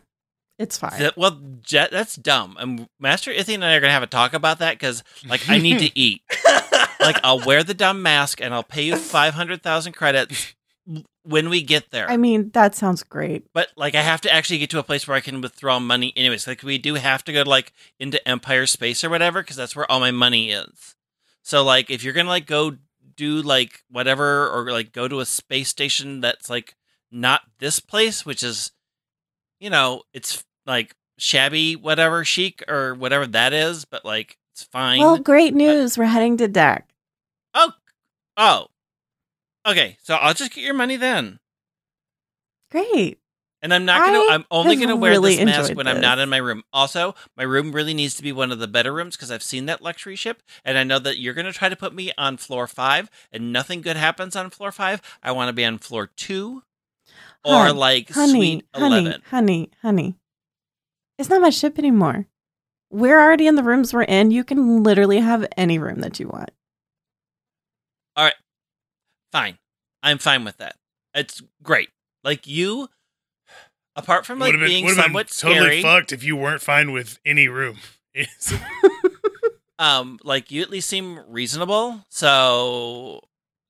It's 0.59 0.75
fine. 0.77 0.99
That- 0.99 1.17
well, 1.17 1.39
Jet, 1.61 1.91
that's 1.91 2.15
dumb. 2.15 2.57
And 2.59 2.87
Master 2.99 3.31
Ithian 3.31 3.55
and 3.55 3.65
I 3.65 3.75
are 3.75 3.79
gonna 3.79 3.93
have 3.93 4.01
a 4.03 4.07
talk 4.07 4.33
about 4.33 4.57
that 4.59 4.73
because, 4.73 5.03
like, 5.27 5.47
I 5.49 5.59
need 5.59 5.77
to 5.79 5.91
eat. 5.99 6.21
like, 6.99 7.17
I'll 7.23 7.45
wear 7.45 7.63
the 7.63 7.75
dumb 7.75 8.01
mask 8.01 8.41
and 8.41 8.53
I'll 8.53 8.63
pay 8.63 8.83
you 8.83 8.95
five 8.97 9.35
hundred 9.35 9.61
thousand 9.61 9.93
credits 9.93 10.55
when 11.23 11.49
we 11.49 11.61
get 11.61 11.91
there. 11.91 12.09
I 12.09 12.17
mean, 12.17 12.49
that 12.53 12.73
sounds 12.73 13.03
great. 13.03 13.45
but 13.53 13.67
like, 13.75 13.93
I 13.93 14.01
have 14.01 14.21
to 14.21 14.33
actually 14.33 14.57
get 14.59 14.69
to 14.71 14.79
a 14.79 14.83
place 14.83 15.07
where 15.07 15.15
I 15.17 15.19
can 15.21 15.41
withdraw 15.41 15.79
money. 15.79 16.11
Anyways, 16.15 16.47
like, 16.47 16.63
we 16.63 16.77
do 16.79 16.95
have 16.95 17.23
to 17.25 17.33
go 17.33 17.43
like 17.43 17.71
into 17.99 18.25
Empire 18.27 18.65
space 18.65 19.03
or 19.03 19.09
whatever 19.11 19.43
because 19.43 19.57
that's 19.57 19.75
where 19.75 19.89
all 19.91 19.99
my 19.99 20.11
money 20.11 20.49
is. 20.49 20.95
So 21.43 21.63
like 21.63 21.89
if 21.91 22.03
you're 22.03 22.13
gonna 22.13 22.29
like 22.29 22.47
go 22.47 22.77
do 23.17 23.41
like 23.41 23.83
whatever 23.89 24.47
or 24.49 24.71
like 24.71 24.93
go 24.93 25.07
to 25.07 25.19
a 25.19 25.25
space 25.25 25.69
station 25.69 26.21
that's 26.21 26.49
like 26.49 26.75
not 27.11 27.41
this 27.59 27.79
place, 27.79 28.25
which 28.25 28.43
is 28.43 28.71
you 29.59 29.69
know, 29.69 30.03
it's 30.13 30.43
like 30.65 30.95
shabby 31.17 31.75
whatever 31.75 32.23
chic 32.23 32.63
or 32.67 32.93
whatever 32.93 33.25
that 33.27 33.51
is, 33.51 33.85
but 33.85 34.05
like 34.05 34.37
it's 34.53 34.63
fine. 34.63 34.99
Well, 34.99 35.17
great 35.17 35.53
news. 35.53 35.97
We're 35.97 36.05
heading 36.05 36.37
to 36.37 36.47
deck. 36.47 36.87
oh 37.53 37.73
oh. 38.37 38.67
Okay, 39.65 39.97
so 40.01 40.15
I'll 40.15 40.33
just 40.33 40.53
get 40.53 40.63
your 40.63 40.73
money 40.73 40.95
then. 40.95 41.39
Great. 42.71 43.19
And 43.61 43.73
I'm 43.73 43.85
not 43.85 44.05
gonna. 44.05 44.19
I 44.19 44.35
I'm 44.35 44.45
only 44.51 44.75
gonna 44.75 44.95
wear 44.95 45.11
really 45.11 45.35
this 45.35 45.45
mask 45.45 45.75
when 45.75 45.87
I'm 45.87 45.99
not 45.99 46.19
in 46.19 46.29
my 46.29 46.37
room. 46.37 46.63
Also, 46.71 47.15
my 47.35 47.43
room 47.43 47.71
really 47.71 47.93
needs 47.93 48.13
to 48.15 48.23
be 48.23 48.31
one 48.31 48.51
of 48.51 48.59
the 48.59 48.67
better 48.67 48.93
rooms 48.93 49.15
because 49.15 49.31
I've 49.31 49.41
seen 49.41 49.65
that 49.65 49.81
luxury 49.81 50.15
ship, 50.15 50.43
and 50.63 50.77
I 50.77 50.83
know 50.83 50.99
that 50.99 51.17
you're 51.17 51.33
gonna 51.33 51.51
try 51.53 51.67
to 51.67 51.75
put 51.75 51.93
me 51.93 52.11
on 52.19 52.37
floor 52.37 52.67
five, 52.67 53.09
and 53.31 53.51
nothing 53.51 53.81
good 53.81 53.97
happens 53.97 54.35
on 54.35 54.51
floor 54.51 54.71
five. 54.71 55.01
I 55.23 55.31
want 55.31 55.49
to 55.49 55.53
be 55.53 55.65
on 55.65 55.79
floor 55.79 56.11
two, 56.15 56.61
or 57.43 57.65
Hun, 57.65 57.77
like 57.77 58.11
honey, 58.11 58.31
suite 58.31 58.65
honey, 58.75 58.99
eleven. 59.05 59.21
honey, 59.31 59.69
honey. 59.81 60.15
It's 61.17 61.29
not 61.29 61.41
my 61.41 61.49
ship 61.49 61.79
anymore. 61.79 62.27
We're 62.91 63.19
already 63.19 63.47
in 63.47 63.55
the 63.55 63.63
rooms 63.63 63.91
we're 63.91 64.03
in. 64.03 64.29
You 64.29 64.43
can 64.43 64.83
literally 64.83 65.19
have 65.19 65.47
any 65.57 65.79
room 65.79 66.01
that 66.01 66.19
you 66.19 66.27
want. 66.27 66.51
All 68.15 68.25
right, 68.25 68.35
fine, 69.31 69.57
I'm 70.03 70.19
fine 70.19 70.45
with 70.45 70.57
that. 70.57 70.75
It's 71.15 71.41
great. 71.63 71.89
Like 72.23 72.45
you, 72.45 72.89
apart 73.97 74.25
from 74.25 74.39
like 74.39 74.53
Would 74.53 74.55
have 74.55 74.61
been, 74.61 74.69
being 74.69 74.85
would've 74.85 74.95
been 74.97 75.03
somewhat 75.05 75.27
totally 75.27 75.81
scary, 75.81 75.81
fucked 75.81 76.13
if 76.13 76.23
you 76.23 76.37
weren't 76.37 76.61
fine 76.61 76.93
with 76.93 77.19
any 77.25 77.47
room. 77.49 77.77
It's- 78.13 78.53
um, 79.79 80.17
like 80.23 80.49
you 80.49 80.61
at 80.63 80.69
least 80.71 80.89
seem 80.89 81.19
reasonable. 81.27 82.03
So 82.09 83.21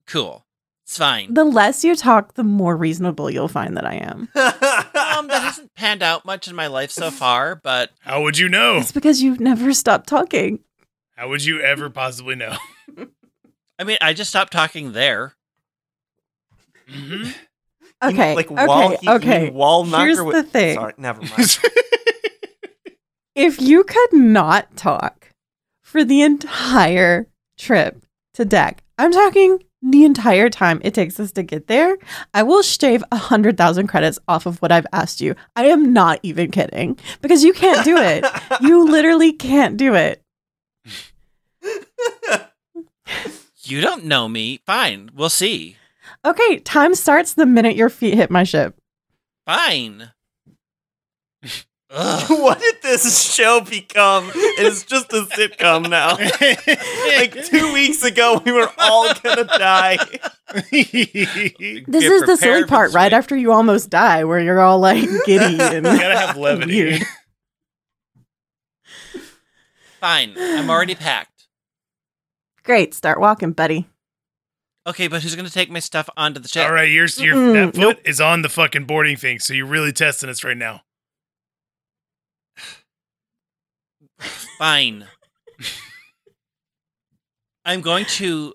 cool. 0.05 0.45
It's 0.85 0.97
fine. 0.97 1.33
The 1.33 1.43
less 1.43 1.83
you 1.83 1.97
talk, 1.97 2.35
the 2.35 2.45
more 2.45 2.77
reasonable 2.77 3.29
you'll 3.29 3.49
find 3.49 3.75
that 3.75 3.85
I 3.85 3.95
am. 3.95 4.29
um, 4.35 5.27
that 5.27 5.41
hasn't 5.43 5.73
panned 5.75 6.01
out 6.01 6.23
much 6.23 6.47
in 6.47 6.55
my 6.55 6.67
life 6.67 6.91
so 6.91 7.11
far, 7.11 7.55
but 7.55 7.91
How 7.99 8.21
would 8.21 8.37
you 8.37 8.47
know? 8.47 8.77
It's 8.77 8.93
because 8.93 9.21
you've 9.21 9.41
never 9.41 9.73
stopped 9.73 10.07
talking. 10.07 10.59
How 11.17 11.27
would 11.27 11.43
you 11.43 11.59
ever 11.59 11.89
possibly 11.89 12.35
know? 12.35 12.55
I 13.77 13.83
mean, 13.83 13.97
I 13.99 14.13
just 14.13 14.29
stopped 14.29 14.53
talking 14.53 14.93
there. 14.93 15.35
Mhm. 16.89 17.33
Okay. 18.03 18.35
like 18.35 18.51
okay. 18.51 18.65
wall, 18.67 18.97
he- 19.01 19.09
okay. 19.09 19.43
mean 19.45 19.53
wall 19.53 19.83
knocker 19.83 20.05
Here's 20.05 20.21
with- 20.21 20.35
the 20.35 20.43
thing. 20.43 20.75
Sorry, 20.75 20.93
never 20.97 21.21
mind. 21.21 21.59
If 23.35 23.61
you 23.61 23.83
could 23.83 24.13
not 24.13 24.75
talk 24.75 25.29
for 25.83 26.03
the 26.03 26.23
entire 26.23 27.27
trip 27.55 28.03
to 28.33 28.45
deck, 28.45 28.83
I'm 28.97 29.11
talking 29.11 29.59
the 29.83 30.05
entire 30.05 30.49
time 30.49 30.81
it 30.83 30.95
takes 30.95 31.19
us 31.19 31.31
to 31.33 31.43
get 31.43 31.67
there, 31.67 31.99
I 32.33 32.41
will 32.41 32.63
shave 32.63 33.03
a 33.11 33.15
hundred 33.17 33.55
thousand 33.55 33.87
credits 33.87 34.17
off 34.27 34.47
of 34.47 34.59
what 34.59 34.71
I've 34.71 34.87
asked 34.91 35.21
you. 35.21 35.35
I 35.55 35.65
am 35.65 35.93
not 35.93 36.19
even 36.23 36.49
kidding 36.49 36.97
because 37.21 37.43
you 37.43 37.53
can't 37.53 37.85
do 37.85 37.95
it. 37.95 38.25
you 38.61 38.83
literally 38.89 39.33
can't 39.33 39.77
do 39.77 39.93
it. 39.93 40.23
You 43.63 43.81
don't 43.81 44.05
know 44.05 44.29
me. 44.29 44.61
Fine. 44.65 45.09
We'll 45.13 45.29
see. 45.29 45.75
Okay, 46.25 46.59
time 46.59 46.95
starts 46.95 47.33
the 47.33 47.45
minute 47.45 47.75
your 47.75 47.89
feet 47.89 48.13
hit 48.15 48.29
my 48.31 48.43
ship. 48.43 48.75
Fine. 49.45 50.11
What 52.27 52.59
did 52.59 52.75
this 52.83 53.33
show 53.33 53.61
become? 53.61 54.29
It's 54.35 54.83
just 54.83 55.13
a 55.13 55.21
sitcom 55.21 55.89
now. 55.89 56.15
like 57.17 57.45
two 57.45 57.71
weeks 57.73 58.03
ago, 58.03 58.41
we 58.43 58.51
were 58.51 58.69
all 58.77 59.13
gonna 59.23 59.45
die. 59.45 59.97
This 60.69 60.81
Get 60.81 62.03
is 62.03 62.23
the 62.23 62.35
silly 62.37 62.65
part, 62.65 62.93
right 62.93 63.11
swing. 63.11 63.17
after 63.17 63.37
you 63.37 63.53
almost 63.53 63.89
die, 63.89 64.25
where 64.25 64.41
you're 64.41 64.59
all 64.59 64.79
like 64.79 65.07
giddy 65.25 65.61
and 65.61 65.85
you 65.85 65.97
gotta 65.97 66.17
have 66.17 66.35
levity. 66.35 66.75
weird. 66.75 67.01
Fine. 70.01 70.33
I'm 70.37 70.69
already 70.69 70.95
packed. 70.95 71.47
Great, 72.63 72.93
start 72.93 73.19
walking, 73.19 73.53
buddy. 73.53 73.87
Okay, 74.87 75.09
but 75.09 75.21
who's 75.21 75.35
going 75.35 75.45
to 75.45 75.51
take 75.51 75.69
my 75.69 75.79
stuff 75.79 76.09
onto 76.15 76.39
the 76.39 76.47
ship? 76.47 76.65
All 76.65 76.71
right, 76.71 76.89
your, 76.89 77.07
your 77.17 77.35
Mm-mm, 77.35 77.53
that 77.53 77.75
foot 77.75 77.81
nope. 77.81 77.97
is 78.05 78.21
on 78.21 78.41
the 78.41 78.47
fucking 78.47 78.85
boarding 78.85 79.17
thing, 79.17 79.39
so 79.39 79.53
you're 79.53 79.65
really 79.65 79.91
testing 79.91 80.29
us 80.29 80.45
right 80.45 80.55
now. 80.55 80.81
Fine. 84.57 85.05
I'm 87.65 87.81
going 87.81 88.05
to 88.05 88.53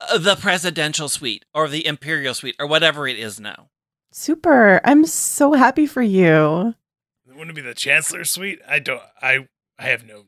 uh, 0.00 0.18
the 0.18 0.36
presidential 0.36 1.08
suite 1.08 1.44
or 1.52 1.68
the 1.68 1.84
imperial 1.84 2.34
suite 2.34 2.54
or 2.60 2.66
whatever 2.68 3.08
it 3.08 3.18
is 3.18 3.40
now. 3.40 3.68
Super. 4.12 4.80
I'm 4.84 5.04
so 5.04 5.54
happy 5.54 5.86
for 5.86 6.02
you. 6.02 6.74
Wouldn't 7.26 7.50
it 7.50 7.54
be 7.54 7.60
the 7.62 7.74
chancellor 7.74 8.24
suite? 8.24 8.60
I 8.66 8.78
don't. 8.78 9.02
I 9.20 9.48
I 9.78 9.86
have 9.86 10.06
no 10.06 10.14
knowledge 10.14 10.22
of 10.22 10.27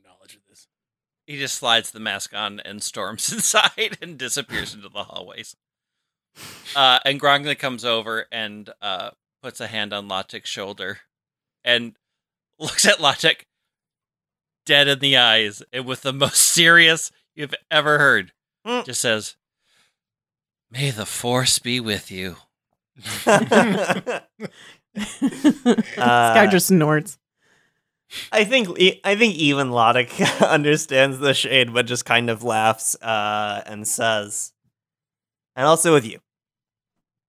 He 1.31 1.37
just 1.37 1.55
slides 1.55 1.91
the 1.91 2.01
mask 2.01 2.33
on 2.33 2.59
and 2.59 2.83
storms 2.83 3.31
inside 3.31 3.97
and 4.01 4.17
disappears 4.17 4.73
into 4.73 4.89
the 4.89 5.05
hallways. 5.05 5.55
Uh, 6.75 6.99
and 7.05 7.21
Grongla 7.21 7.57
comes 7.57 7.85
over 7.85 8.25
and 8.33 8.69
uh, 8.81 9.11
puts 9.41 9.61
a 9.61 9.67
hand 9.67 9.93
on 9.93 10.09
Lotic's 10.09 10.49
shoulder 10.49 10.97
and 11.63 11.95
looks 12.59 12.85
at 12.85 12.97
Lotic 12.97 13.43
dead 14.65 14.89
in 14.89 14.99
the 14.99 15.15
eyes 15.15 15.63
and 15.71 15.85
with 15.85 16.01
the 16.01 16.11
most 16.11 16.35
serious 16.35 17.13
you've 17.33 17.55
ever 17.71 17.97
heard. 17.97 18.33
Mm. 18.67 18.83
Just 18.83 18.99
says, 18.99 19.37
May 20.69 20.91
the 20.91 21.05
force 21.05 21.59
be 21.59 21.79
with 21.79 22.11
you. 22.11 22.35
this 23.25 24.25
guy 25.95 26.47
just 26.47 26.67
snorts. 26.67 27.17
I 28.31 28.43
think 28.43 28.67
I 29.03 29.15
think 29.15 29.35
even 29.35 29.69
Lodic 29.69 30.41
understands 30.49 31.19
the 31.19 31.33
shade, 31.33 31.73
but 31.73 31.85
just 31.85 32.05
kind 32.05 32.29
of 32.29 32.43
laughs 32.43 32.95
uh, 33.01 33.61
and 33.65 33.87
says, 33.87 34.51
"And 35.55 35.65
also 35.65 35.93
with 35.93 36.05
you," 36.05 36.19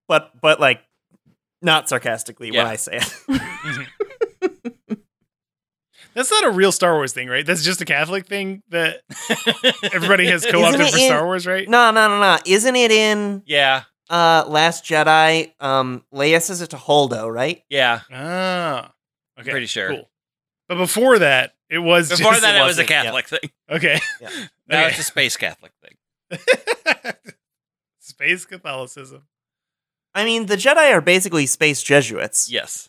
but 0.08 0.32
but 0.40 0.58
like 0.60 0.80
not 1.60 1.88
sarcastically 1.88 2.50
Yeah. 2.52 2.64
when 2.64 2.72
I 2.72 2.76
say 2.76 2.98
it. 3.00 3.88
That's 6.14 6.30
not 6.30 6.44
a 6.44 6.50
real 6.50 6.72
Star 6.72 6.92
Wars 6.94 7.14
thing, 7.14 7.28
right? 7.28 7.46
That's 7.46 7.62
just 7.64 7.80
a 7.80 7.86
Catholic 7.86 8.26
thing 8.26 8.62
that 8.68 9.00
everybody 9.94 10.26
has 10.26 10.44
co-opted 10.44 10.80
for 10.90 10.98
in- 10.98 11.06
Star 11.06 11.24
Wars, 11.24 11.46
right? 11.46 11.66
no, 11.66 11.90
no, 11.90 12.08
no, 12.08 12.20
no. 12.20 12.38
Isn't 12.44 12.76
it 12.76 12.90
in 12.90 13.42
yeah, 13.46 13.84
uh, 14.10 14.44
Last 14.46 14.84
Jedi? 14.84 15.52
Um, 15.58 16.04
Leia 16.12 16.42
says 16.42 16.60
it 16.60 16.70
to 16.70 16.76
Holdo, 16.76 17.32
right? 17.32 17.62
yeah. 17.70 18.00
Ah, 18.12 18.92
okay, 19.40 19.50
Pretty 19.52 19.64
sure. 19.66 19.88
Cool. 19.88 20.08
But 20.72 20.78
before 20.78 21.18
that, 21.18 21.52
it 21.68 21.80
was 21.80 22.08
Before 22.08 22.30
just, 22.32 22.40
that, 22.42 22.56
it 22.56 22.60
was 22.64 22.78
a 22.78 22.80
wasn't, 22.82 22.88
yeah. 22.90 23.02
Catholic 23.02 23.28
thing. 23.28 23.50
okay. 23.70 24.00
Yeah. 24.22 24.28
Now 24.68 24.78
Okay. 24.78 24.88
it's 24.88 25.00
a 25.00 25.02
space 25.02 25.36
Catholic 25.36 25.72
thing. 25.82 25.96
Space 28.00 28.46
Catholicism. 28.46 29.24
I 30.14 30.24
mean, 30.24 30.46
the 30.46 30.56
Jedi 30.56 30.92
are 30.94 31.02
basically 31.02 31.44
space 31.44 31.82
Jesuits. 31.82 32.50
Yes. 32.50 32.88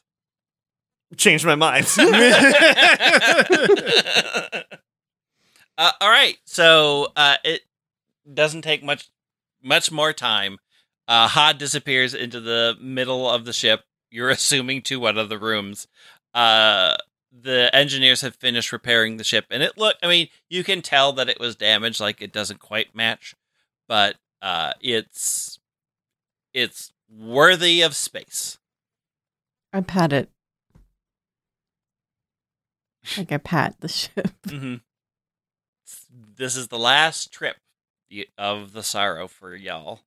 Changed 1.17 1.45
my 1.45 1.55
mind. 1.55 1.87
uh, 5.77 5.91
all 5.99 6.09
right. 6.09 6.37
So 6.45 7.11
uh, 7.17 7.35
it 7.43 7.63
doesn't 8.33 8.61
take 8.61 8.81
much 8.81 9.09
much 9.61 9.91
more 9.91 10.13
time. 10.13 10.57
Uh, 11.07 11.27
Hod 11.27 11.57
disappears 11.57 12.13
into 12.13 12.39
the 12.39 12.77
middle 12.79 13.29
of 13.29 13.43
the 13.43 13.51
ship. 13.53 13.81
You're 14.09 14.29
assuming 14.29 14.83
to 14.83 15.01
one 15.01 15.17
of 15.17 15.27
the 15.27 15.37
rooms. 15.37 15.87
Uh, 16.33 16.95
the 17.41 17.73
engineers 17.75 18.21
have 18.21 18.35
finished 18.35 18.71
repairing 18.71 19.17
the 19.17 19.23
ship, 19.23 19.45
and 19.49 19.63
it 19.63 19.77
look. 19.77 19.95
I 20.03 20.07
mean, 20.07 20.27
you 20.49 20.63
can 20.63 20.81
tell 20.81 21.13
that 21.13 21.29
it 21.29 21.39
was 21.39 21.55
damaged. 21.55 21.99
Like 21.99 22.21
it 22.21 22.31
doesn't 22.31 22.59
quite 22.59 22.95
match, 22.95 23.35
but 23.87 24.17
uh, 24.41 24.73
it's 24.81 25.59
it's 26.53 26.91
worthy 27.09 27.81
of 27.81 27.95
space. 27.95 28.59
I 29.73 29.81
pat 29.81 30.13
it. 30.13 30.29
Like 33.17 33.31
I 33.33 33.37
pat 33.37 33.75
the 33.81 33.89
ship. 33.89 34.29
hmm 34.47 34.75
This 36.37 36.55
is 36.55 36.69
the 36.69 36.79
last 36.79 37.33
trip 37.33 37.57
of 38.37 38.71
the 38.73 38.81
sorrow 38.83 39.27
for 39.27 39.55
y'all. 39.55 40.01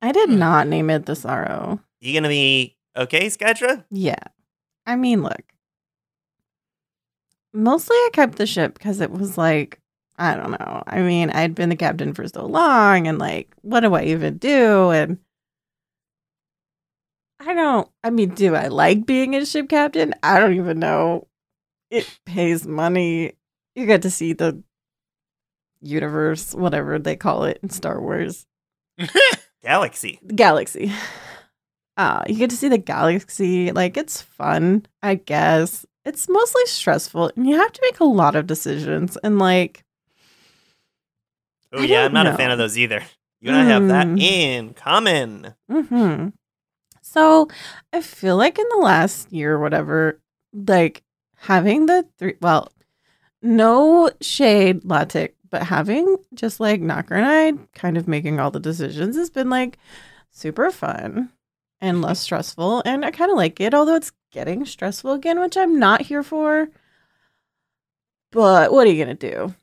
I 0.00 0.12
did 0.12 0.30
Hmm. 0.30 0.38
not 0.38 0.68
name 0.68 0.90
it 0.90 1.06
the 1.06 1.16
sorrow. 1.16 1.80
you 2.00 2.14
gonna 2.14 2.28
be 2.28 2.76
okay, 2.96 3.26
Skydra? 3.26 3.84
Yeah. 3.90 4.14
I 4.86 4.96
mean, 4.96 5.22
look. 5.22 5.42
Mostly 7.52 7.94
I 7.96 8.10
kept 8.12 8.36
the 8.36 8.46
ship 8.46 8.74
because 8.74 9.00
it 9.00 9.10
was 9.10 9.36
like, 9.36 9.78
I 10.16 10.34
don't 10.36 10.52
know. 10.52 10.82
I 10.86 11.00
mean, 11.02 11.30
I'd 11.30 11.54
been 11.54 11.68
the 11.68 11.76
captain 11.76 12.14
for 12.14 12.26
so 12.28 12.46
long 12.46 13.06
and 13.06 13.18
like, 13.18 13.48
what 13.62 13.80
do 13.80 13.94
I 13.94 14.04
even 14.04 14.38
do? 14.38 14.90
And 14.90 15.18
I 17.40 17.54
don't, 17.54 17.88
I 18.04 18.10
mean, 18.10 18.30
do 18.30 18.54
I 18.54 18.68
like 18.68 19.04
being 19.04 19.34
a 19.34 19.44
ship 19.44 19.68
captain? 19.68 20.14
I 20.22 20.38
don't 20.38 20.54
even 20.54 20.78
know. 20.78 21.26
It 21.90 22.08
pays 22.24 22.66
money. 22.66 23.32
You 23.74 23.86
get 23.86 24.02
to 24.02 24.10
see 24.10 24.32
the 24.32 24.62
universe, 25.80 26.54
whatever 26.54 26.98
they 26.98 27.16
call 27.16 27.44
it 27.44 27.58
in 27.62 27.68
Star 27.70 28.00
Wars, 28.00 28.46
Galaxy. 29.62 30.20
galaxy. 30.34 30.92
Uh, 31.96 32.22
you 32.26 32.36
get 32.36 32.50
to 32.50 32.56
see 32.56 32.68
the 32.68 32.78
galaxy. 32.78 33.70
Like, 33.72 33.96
it's 33.96 34.22
fun, 34.22 34.86
I 35.02 35.16
guess. 35.16 35.84
It's 36.04 36.28
mostly 36.28 36.64
stressful, 36.66 37.32
and 37.36 37.48
you 37.48 37.56
have 37.56 37.72
to 37.72 37.80
make 37.82 38.00
a 38.00 38.04
lot 38.04 38.34
of 38.34 38.46
decisions. 38.46 39.16
And, 39.22 39.38
like, 39.38 39.84
Oh 41.72 41.80
yeah, 41.82 42.04
I'm 42.04 42.12
not 42.12 42.26
a 42.26 42.34
fan 42.36 42.50
of 42.50 42.58
those 42.58 42.76
either. 42.76 43.02
You 43.40 43.48
and 43.50 43.56
I 43.56 43.64
have 43.64 43.88
that 43.88 44.06
Mm. 44.06 44.20
in 44.20 44.74
common. 44.74 45.54
hmm 45.70 46.28
So 47.00 47.48
I 47.92 48.00
feel 48.02 48.36
like 48.36 48.58
in 48.58 48.66
the 48.70 48.76
last 48.76 49.32
year 49.32 49.54
or 49.54 49.58
whatever, 49.58 50.20
like 50.52 51.02
having 51.36 51.86
the 51.86 52.06
three, 52.18 52.36
well, 52.40 52.70
no 53.40 54.10
shade, 54.20 54.82
Latic, 54.82 55.32
but 55.50 55.64
having 55.64 56.16
just 56.34 56.60
like 56.60 56.80
Knocker 56.80 57.14
and 57.14 57.26
I 57.26 57.52
kind 57.74 57.96
of 57.96 58.06
making 58.06 58.38
all 58.38 58.50
the 58.50 58.60
decisions 58.60 59.16
has 59.16 59.30
been 59.30 59.50
like 59.50 59.78
super 60.30 60.70
fun 60.70 61.30
and 61.82 62.00
less 62.00 62.20
stressful. 62.20 62.82
And 62.86 63.04
I 63.04 63.10
kind 63.10 63.30
of 63.30 63.36
like 63.36 63.60
it, 63.60 63.74
although 63.74 63.96
it's 63.96 64.12
getting 64.30 64.64
stressful 64.64 65.12
again, 65.12 65.38
which 65.40 65.56
I'm 65.58 65.78
not 65.78 66.00
here 66.02 66.22
for. 66.22 66.68
But 68.30 68.72
what 68.72 68.86
are 68.86 68.90
you 68.90 69.04
going 69.04 69.14
to 69.16 69.30
do? 69.30 69.54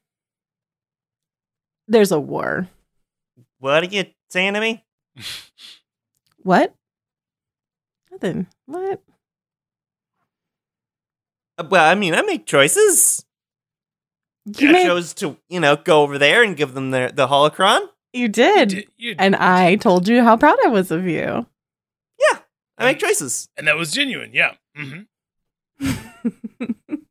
There's 1.87 2.11
a 2.11 2.19
war. 2.19 2.67
What 3.57 3.83
are 3.83 3.87
you 3.87 4.05
saying 4.29 4.53
to 4.53 4.59
me? 4.59 4.83
What? 6.43 6.75
Nothing. 8.11 8.45
What? 8.67 9.01
Uh, 11.57 11.63
Well, 11.69 11.89
I 11.89 11.95
mean, 11.95 12.13
I 12.13 12.21
make 12.21 12.45
choices. 12.45 13.25
You 14.57 14.69
I 14.69 14.71
made- 14.71 14.85
chose 14.85 15.13
to, 15.15 15.37
you 15.49 15.59
know, 15.59 15.75
go 15.77 16.01
over 16.03 16.17
there 16.17 16.43
and 16.43 16.55
give 16.55 16.73
them 16.73 16.91
the 16.91 17.11
the 17.13 17.27
holocron. 17.27 17.87
You 18.13 18.27
did. 18.27 18.71
You- 18.71 18.87
you- 18.97 19.15
And 19.19 19.35
I 19.35 19.75
told 19.75 20.07
you 20.07 20.23
how 20.23 20.37
proud 20.37 20.57
I 20.65 20.69
was 20.69 20.91
of 20.91 21.05
you. 21.05 21.45
I 22.77 22.85
make 22.85 22.99
choices. 22.99 23.49
and 23.57 23.67
that 23.67 23.75
was 23.75 23.91
genuine. 23.91 24.31
Yeah. 24.33 24.53
Mm-hmm. 24.77 25.01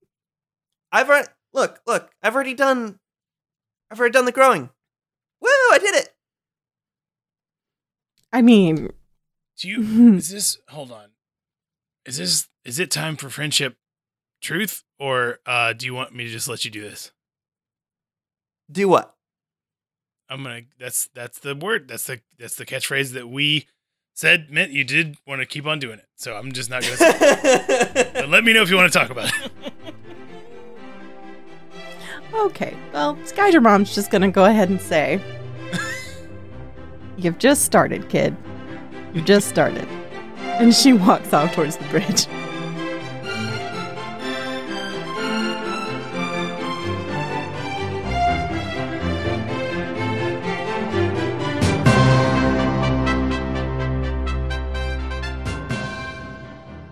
I've 0.92 1.08
already 1.08 1.28
look, 1.52 1.80
look. 1.86 2.10
I've 2.22 2.34
already 2.34 2.54
done. 2.54 2.98
I've 3.90 4.00
already 4.00 4.12
done 4.14 4.24
the 4.24 4.32
growing. 4.32 4.70
Woo! 5.42 5.48
I 5.50 5.78
did 5.78 5.94
it. 5.94 6.08
I 8.32 8.40
mean, 8.42 8.90
Do 9.58 9.68
you? 9.68 10.14
Is 10.16 10.30
this? 10.30 10.58
Hold 10.70 10.90
on. 10.90 11.10
Is 12.06 12.16
this? 12.16 12.48
Is 12.64 12.78
it 12.78 12.90
time 12.90 13.16
for 13.16 13.28
friendship, 13.28 13.76
truth, 14.40 14.84
or 14.98 15.40
uh, 15.46 15.74
do 15.74 15.84
you 15.86 15.92
want 15.94 16.14
me 16.14 16.24
to 16.24 16.30
just 16.30 16.48
let 16.48 16.64
you 16.64 16.70
do 16.70 16.80
this? 16.80 17.12
Do 18.70 18.88
what? 18.88 19.14
I'm 20.30 20.42
gonna. 20.42 20.62
That's 20.78 21.08
that's 21.14 21.38
the 21.40 21.54
word. 21.54 21.88
That's 21.88 22.06
the 22.06 22.20
that's 22.38 22.56
the 22.56 22.64
catchphrase 22.66 23.12
that 23.12 23.28
we 23.28 23.66
said 24.18 24.50
meant 24.50 24.72
you 24.72 24.82
did 24.82 25.16
want 25.28 25.40
to 25.40 25.46
keep 25.46 25.64
on 25.64 25.78
doing 25.78 26.00
it. 26.00 26.06
So 26.16 26.34
I'm 26.34 26.50
just 26.50 26.68
not 26.68 26.82
gonna. 26.82 26.96
Say 26.96 27.12
it. 27.20 28.10
But 28.14 28.28
let 28.28 28.42
me 28.42 28.52
know 28.52 28.62
if 28.62 28.68
you 28.68 28.74
want 28.74 28.92
to 28.92 28.98
talk 28.98 29.10
about 29.10 29.30
it. 29.32 29.52
okay. 32.34 32.76
Well, 32.92 33.14
Skyder 33.18 33.62
Mom's 33.62 33.94
just 33.94 34.10
going 34.10 34.22
to 34.22 34.28
go 34.28 34.44
ahead 34.44 34.70
and 34.70 34.80
say 34.80 35.20
You've 37.16 37.38
just 37.38 37.64
started, 37.64 38.08
kid. 38.08 38.36
You've 39.14 39.24
just 39.24 39.48
started. 39.48 39.86
And 40.38 40.74
she 40.74 40.92
walks 40.92 41.32
off 41.32 41.52
towards 41.52 41.76
the 41.76 41.84
bridge. 41.84 42.26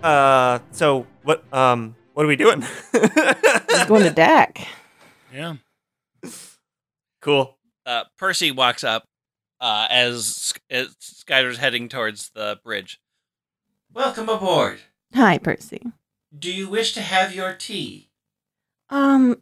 Uh, 0.07 0.59
so 0.71 1.05
what? 1.23 1.43
Um, 1.53 1.95
what 2.13 2.23
are 2.25 2.29
we 2.29 2.37
doing? 2.37 2.61
She's 2.93 3.85
going 3.85 4.03
to 4.03 4.09
Dac. 4.15 4.65
Yeah. 5.33 5.55
cool. 7.21 7.57
Uh, 7.85 8.05
Percy 8.17 8.51
walks 8.51 8.83
up 8.85 9.03
uh, 9.59 9.87
as, 9.89 10.53
as 10.69 10.95
Skyder's 11.01 11.57
heading 11.57 11.89
towards 11.89 12.29
the 12.29 12.57
bridge. 12.63 12.99
Welcome 13.93 14.29
aboard. 14.29 14.79
Hi, 15.13 15.37
Percy. 15.37 15.81
Do 16.37 16.51
you 16.53 16.69
wish 16.69 16.93
to 16.93 17.01
have 17.01 17.35
your 17.35 17.53
tea? 17.53 18.09
Um, 18.89 19.41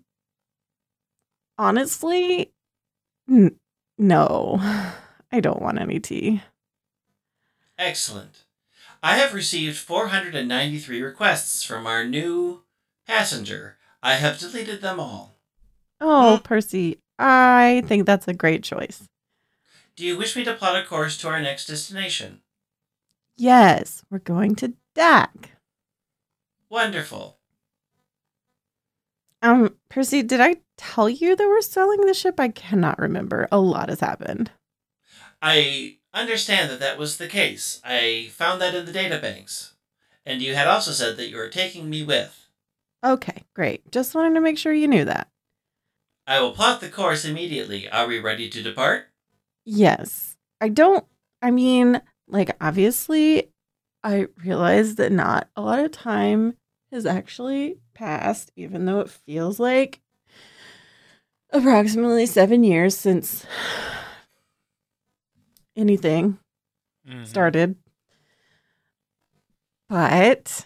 honestly, 1.60 2.52
n- 3.30 3.56
no. 4.00 4.58
I 5.32 5.40
don't 5.42 5.62
want 5.62 5.80
any 5.80 6.00
tea. 6.00 6.42
Excellent. 7.78 8.45
I 9.06 9.18
have 9.18 9.36
received 9.36 9.78
493 9.78 11.00
requests 11.00 11.62
from 11.62 11.86
our 11.86 12.04
new 12.06 12.64
passenger. 13.06 13.78
I 14.02 14.16
have 14.16 14.40
deleted 14.40 14.82
them 14.82 15.00
all. 15.00 15.36
Oh, 16.02 16.42
Percy, 16.44 16.98
I 17.20 17.84
think 17.86 18.08
that's 18.08 18.28
a 18.28 18.34
great 18.34 18.64
choice. 18.64 19.08
Do 19.96 20.04
you 20.04 20.18
wish 20.18 20.36
me 20.36 20.44
to 20.46 20.56
plot 20.56 20.84
a 20.84 20.84
course 20.84 21.18
to 21.20 21.28
our 21.28 21.40
next 21.40 21.68
destination? 21.68 22.42
Yes, 23.38 24.02
we're 24.10 24.18
going 24.18 24.56
to 24.56 24.74
Dac. 24.96 25.52
Wonderful. 26.68 27.38
Um, 29.44 29.76
Percy, 29.88 30.24
did 30.24 30.42
I 30.42 30.56
tell 30.78 31.10
you 31.10 31.36
that 31.36 31.48
we're 31.48 31.62
selling 31.62 32.02
the 32.02 32.16
ship? 32.16 32.40
I 32.40 32.48
cannot 32.48 32.98
remember. 32.98 33.48
A 33.52 33.60
lot 33.60 33.90
has 33.90 34.00
happened. 34.00 34.50
I 35.44 36.00
understand 36.16 36.72
that 36.72 36.80
that 36.80 36.98
was 36.98 37.18
the 37.18 37.28
case. 37.28 37.80
I 37.84 38.30
found 38.32 38.62
that 38.62 38.74
in 38.74 38.86
the 38.86 38.92
databanks. 38.92 39.74
And 40.26 40.42
you 40.42 40.56
had 40.56 40.68
also 40.68 40.92
said 40.92 41.18
that 41.18 41.30
you 41.30 41.38
were 41.38 41.50
taking 41.50 41.90
me 41.90 42.02
with. 42.02 42.48
Okay, 43.04 43.44
great. 43.54 43.92
Just 43.92 44.16
wanted 44.16 44.34
to 44.34 44.42
make 44.42 44.58
sure 44.58 44.74
you 44.74 44.88
knew 44.88 45.06
that. 45.06 45.28
I 46.26 46.40
will 46.40 46.54
plot 46.54 46.82
the 46.82 46.90
course 46.90 47.24
immediately. 47.24 47.88
Are 47.88 48.08
we 48.08 48.20
ready 48.20 48.50
to 48.50 48.64
depart? 48.64 49.10
Yes. 49.64 50.38
I 50.60 50.70
don't, 50.70 51.06
I 51.42 51.52
mean, 51.52 52.02
like, 52.28 52.56
obviously, 52.60 53.52
I 54.04 54.28
realize 54.44 54.96
that 54.96 55.12
not 55.12 55.50
a 55.56 55.62
lot 55.62 55.80
of 55.80 55.92
time 55.92 56.56
has 56.92 57.06
actually 57.06 57.78
passed, 57.94 58.52
even 58.56 58.86
though 58.86 59.02
it 59.02 59.10
feels 59.10 59.60
like 59.60 60.02
approximately 61.52 62.26
seven 62.26 62.64
years 62.64 62.98
since 62.98 63.46
anything 65.76 66.40
Mhm. 67.08 67.28
started. 67.28 67.76
But 69.88 70.66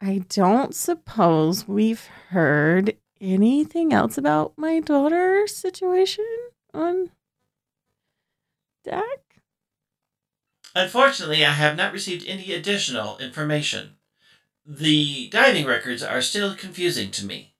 I 0.00 0.18
don't 0.28 0.74
suppose 0.74 1.66
we've 1.66 2.04
heard 2.30 2.96
anything 3.20 3.92
else 3.92 4.16
about 4.18 4.52
my 4.56 4.80
daughter's 4.80 5.56
situation 5.56 6.26
on 6.72 7.10
deck. 8.84 9.40
Unfortunately, 10.74 11.44
I 11.44 11.52
have 11.52 11.76
not 11.76 11.92
received 11.92 12.26
any 12.26 12.52
additional 12.52 13.18
information. 13.18 13.96
The 14.64 15.28
diving 15.30 15.66
records 15.66 16.02
are 16.02 16.22
still 16.22 16.54
confusing 16.54 17.10
to 17.12 17.24
me. 17.24 17.54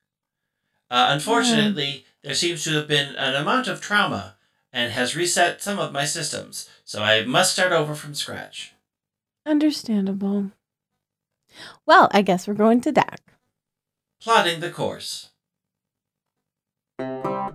Uh, 0.90 1.08
unfortunately, 1.10 2.06
there 2.22 2.34
seems 2.34 2.64
to 2.64 2.72
have 2.74 2.86
been 2.86 3.16
an 3.16 3.34
amount 3.34 3.66
of 3.66 3.80
trauma 3.80 4.37
and 4.72 4.92
has 4.92 5.16
reset 5.16 5.62
some 5.62 5.78
of 5.78 5.92
my 5.92 6.04
systems, 6.04 6.68
so 6.84 7.02
I 7.02 7.24
must 7.24 7.52
start 7.52 7.72
over 7.72 7.94
from 7.94 8.14
scratch. 8.14 8.72
Understandable. 9.46 10.50
Well, 11.86 12.08
I 12.12 12.22
guess 12.22 12.46
we're 12.46 12.54
going 12.54 12.80
to 12.82 12.92
Dac. 12.92 13.20
Plotting 14.20 14.60
the 14.60 14.70
course. 14.70 15.30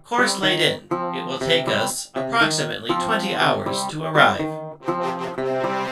Course 0.04 0.40
laid 0.40 0.60
in. 0.60 0.82
It 0.92 1.26
will 1.26 1.40
take 1.40 1.68
us 1.68 2.10
approximately 2.14 2.90
20 2.90 3.36
hours 3.36 3.78
to 3.92 4.04
arrive. 4.04 4.42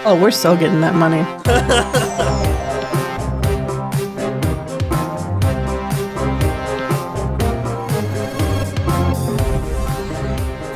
Oh, 0.03 0.19
we're 0.21 0.31
still 0.31 0.57
getting 0.57 0.81
that 0.81 0.95
money. 0.95 1.21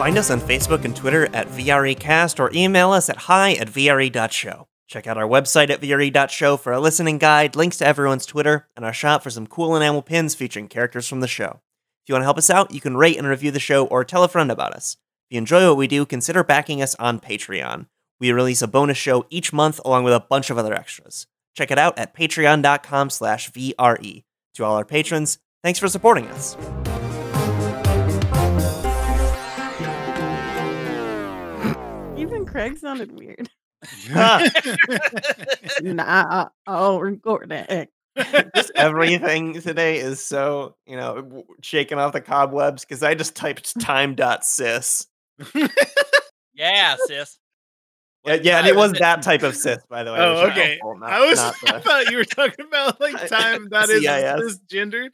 Find 0.06 0.20
us 0.20 0.30
on 0.30 0.40
Facebook 0.40 0.86
and 0.86 0.96
Twitter 0.96 1.26
at 1.34 1.48
VREcast 1.48 2.40
or 2.40 2.52
email 2.54 2.92
us 2.92 3.10
at 3.10 3.18
hi 3.18 3.54
at 3.54 3.70
VRE.show. 3.70 4.68
Check 4.88 5.08
out 5.08 5.18
our 5.18 5.28
website 5.28 5.72
at 5.72 5.82
VRE.show 5.82 6.58
for 6.58 6.72
a 6.72 6.80
listening 6.80 7.18
guide, 7.18 7.56
links 7.56 7.80
to 7.80 7.88
everyone's 7.88 8.28
Twitter, 8.28 8.68
and 8.76 8.86
our 8.86 8.94
shop 8.94 9.24
for 9.24 9.32
some 9.32 9.48
cool 9.48 9.76
enamel 9.76 10.04
pins 10.04 10.36
featuring 10.36 10.68
characters 10.68 11.08
from 11.08 11.22
the 11.22 11.28
show. 11.28 11.60
If 12.04 12.10
you 12.10 12.14
want 12.14 12.22
to 12.22 12.26
help 12.26 12.38
us 12.38 12.52
out, 12.52 12.72
you 12.72 12.80
can 12.80 12.96
rate 12.96 13.18
and 13.18 13.28
review 13.28 13.50
the 13.50 13.60
show 13.60 13.88
or 13.88 14.04
tell 14.04 14.24
a 14.24 14.28
friend 14.28 14.52
about 14.52 14.74
us. 14.74 14.96
If 15.28 15.34
you 15.34 15.38
enjoy 15.40 15.68
what 15.68 15.78
we 15.78 15.88
do, 15.88 16.06
consider 16.06 16.44
backing 16.44 16.84
us 16.84 16.94
on 17.00 17.20
Patreon. 17.20 17.88
We 18.20 18.32
release 18.32 18.62
a 18.62 18.68
bonus 18.68 19.00
show 19.00 19.26
each 19.32 19.52
month 19.54 19.82
along 19.84 20.04
with 20.04 20.14
a 20.14 20.20
bunch 20.20 20.52
of 20.52 20.60
other 20.60 20.76
extras. 20.76 21.26
Check 21.56 21.72
it 21.72 21.80
out 21.80 21.98
at 21.98 22.16
patreon.com 22.16 23.10
slash 23.10 23.52
VRE. 23.52 24.24
To 24.54 24.64
all 24.64 24.76
our 24.76 24.86
patrons, 24.86 25.40
thanks 25.64 25.80
for 25.80 25.88
supporting 25.88 26.28
us. 26.28 26.56
Craig 32.56 32.78
sounded 32.78 33.12
weird. 33.12 33.50
Nah, 35.82 36.48
I'll 36.66 37.00
record 37.02 37.52
it. 37.52 37.90
just 38.56 38.72
everything 38.76 39.60
today 39.62 39.98
is 40.00 40.24
so 40.24 40.76
you 40.88 40.96
know 40.96 41.44
shaking 41.62 42.00
off 42.00 42.14
the 42.14 42.22
cobwebs 42.22 42.86
because 42.86 43.04
I 43.04 43.14
just 43.14 43.36
typed 43.36 43.78
time.sys. 43.82 45.08
Yeah, 46.54 46.96
sis. 47.08 47.38
Yeah, 48.26 48.38
yeah, 48.42 48.58
and 48.60 48.68
it 48.68 48.76
was 48.76 48.94
that 48.94 49.22
type 49.22 49.44
of 49.44 49.56
sis, 49.56 49.80
by 49.90 50.04
the 50.06 50.14
way. 50.14 50.20
Oh, 50.20 50.48
okay. 50.50 50.80
helpful, 50.82 50.98
not- 51.00 51.12
I 51.12 51.26
was 51.28 51.38
not 51.38 51.56
I 51.76 51.80
thought 51.82 52.10
you 52.10 52.18
were 52.18 52.24
talking 52.24 52.66
about 52.66 53.00
like 53.02 53.28
time 53.28 53.68
that 53.70 53.90
is 53.90 54.02
CIS. 54.04 54.60
cisgendered. 54.72 55.10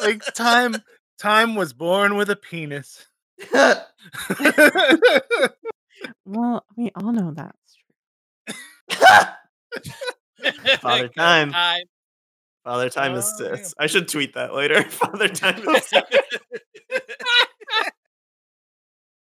like 0.00 0.22
time 0.34 0.76
time 1.18 1.54
was 1.54 1.72
born 1.72 2.16
with 2.16 2.28
a 2.28 2.36
penis. 2.36 3.06
Well, 6.24 6.64
we 6.76 6.90
all 6.94 7.12
know 7.12 7.32
that's 7.32 7.76
true. 7.76 8.56
Father 10.80 11.08
time. 11.16 11.52
time. 11.52 11.84
Father 12.64 12.90
time 12.90 13.14
is 13.14 13.30
Oh, 13.40 13.54
cis. 13.54 13.74
I 13.78 13.86
should 13.86 14.08
tweet 14.08 14.34
that 14.34 14.54
later. 14.54 14.82
Father 14.90 15.28
time. 15.28 15.62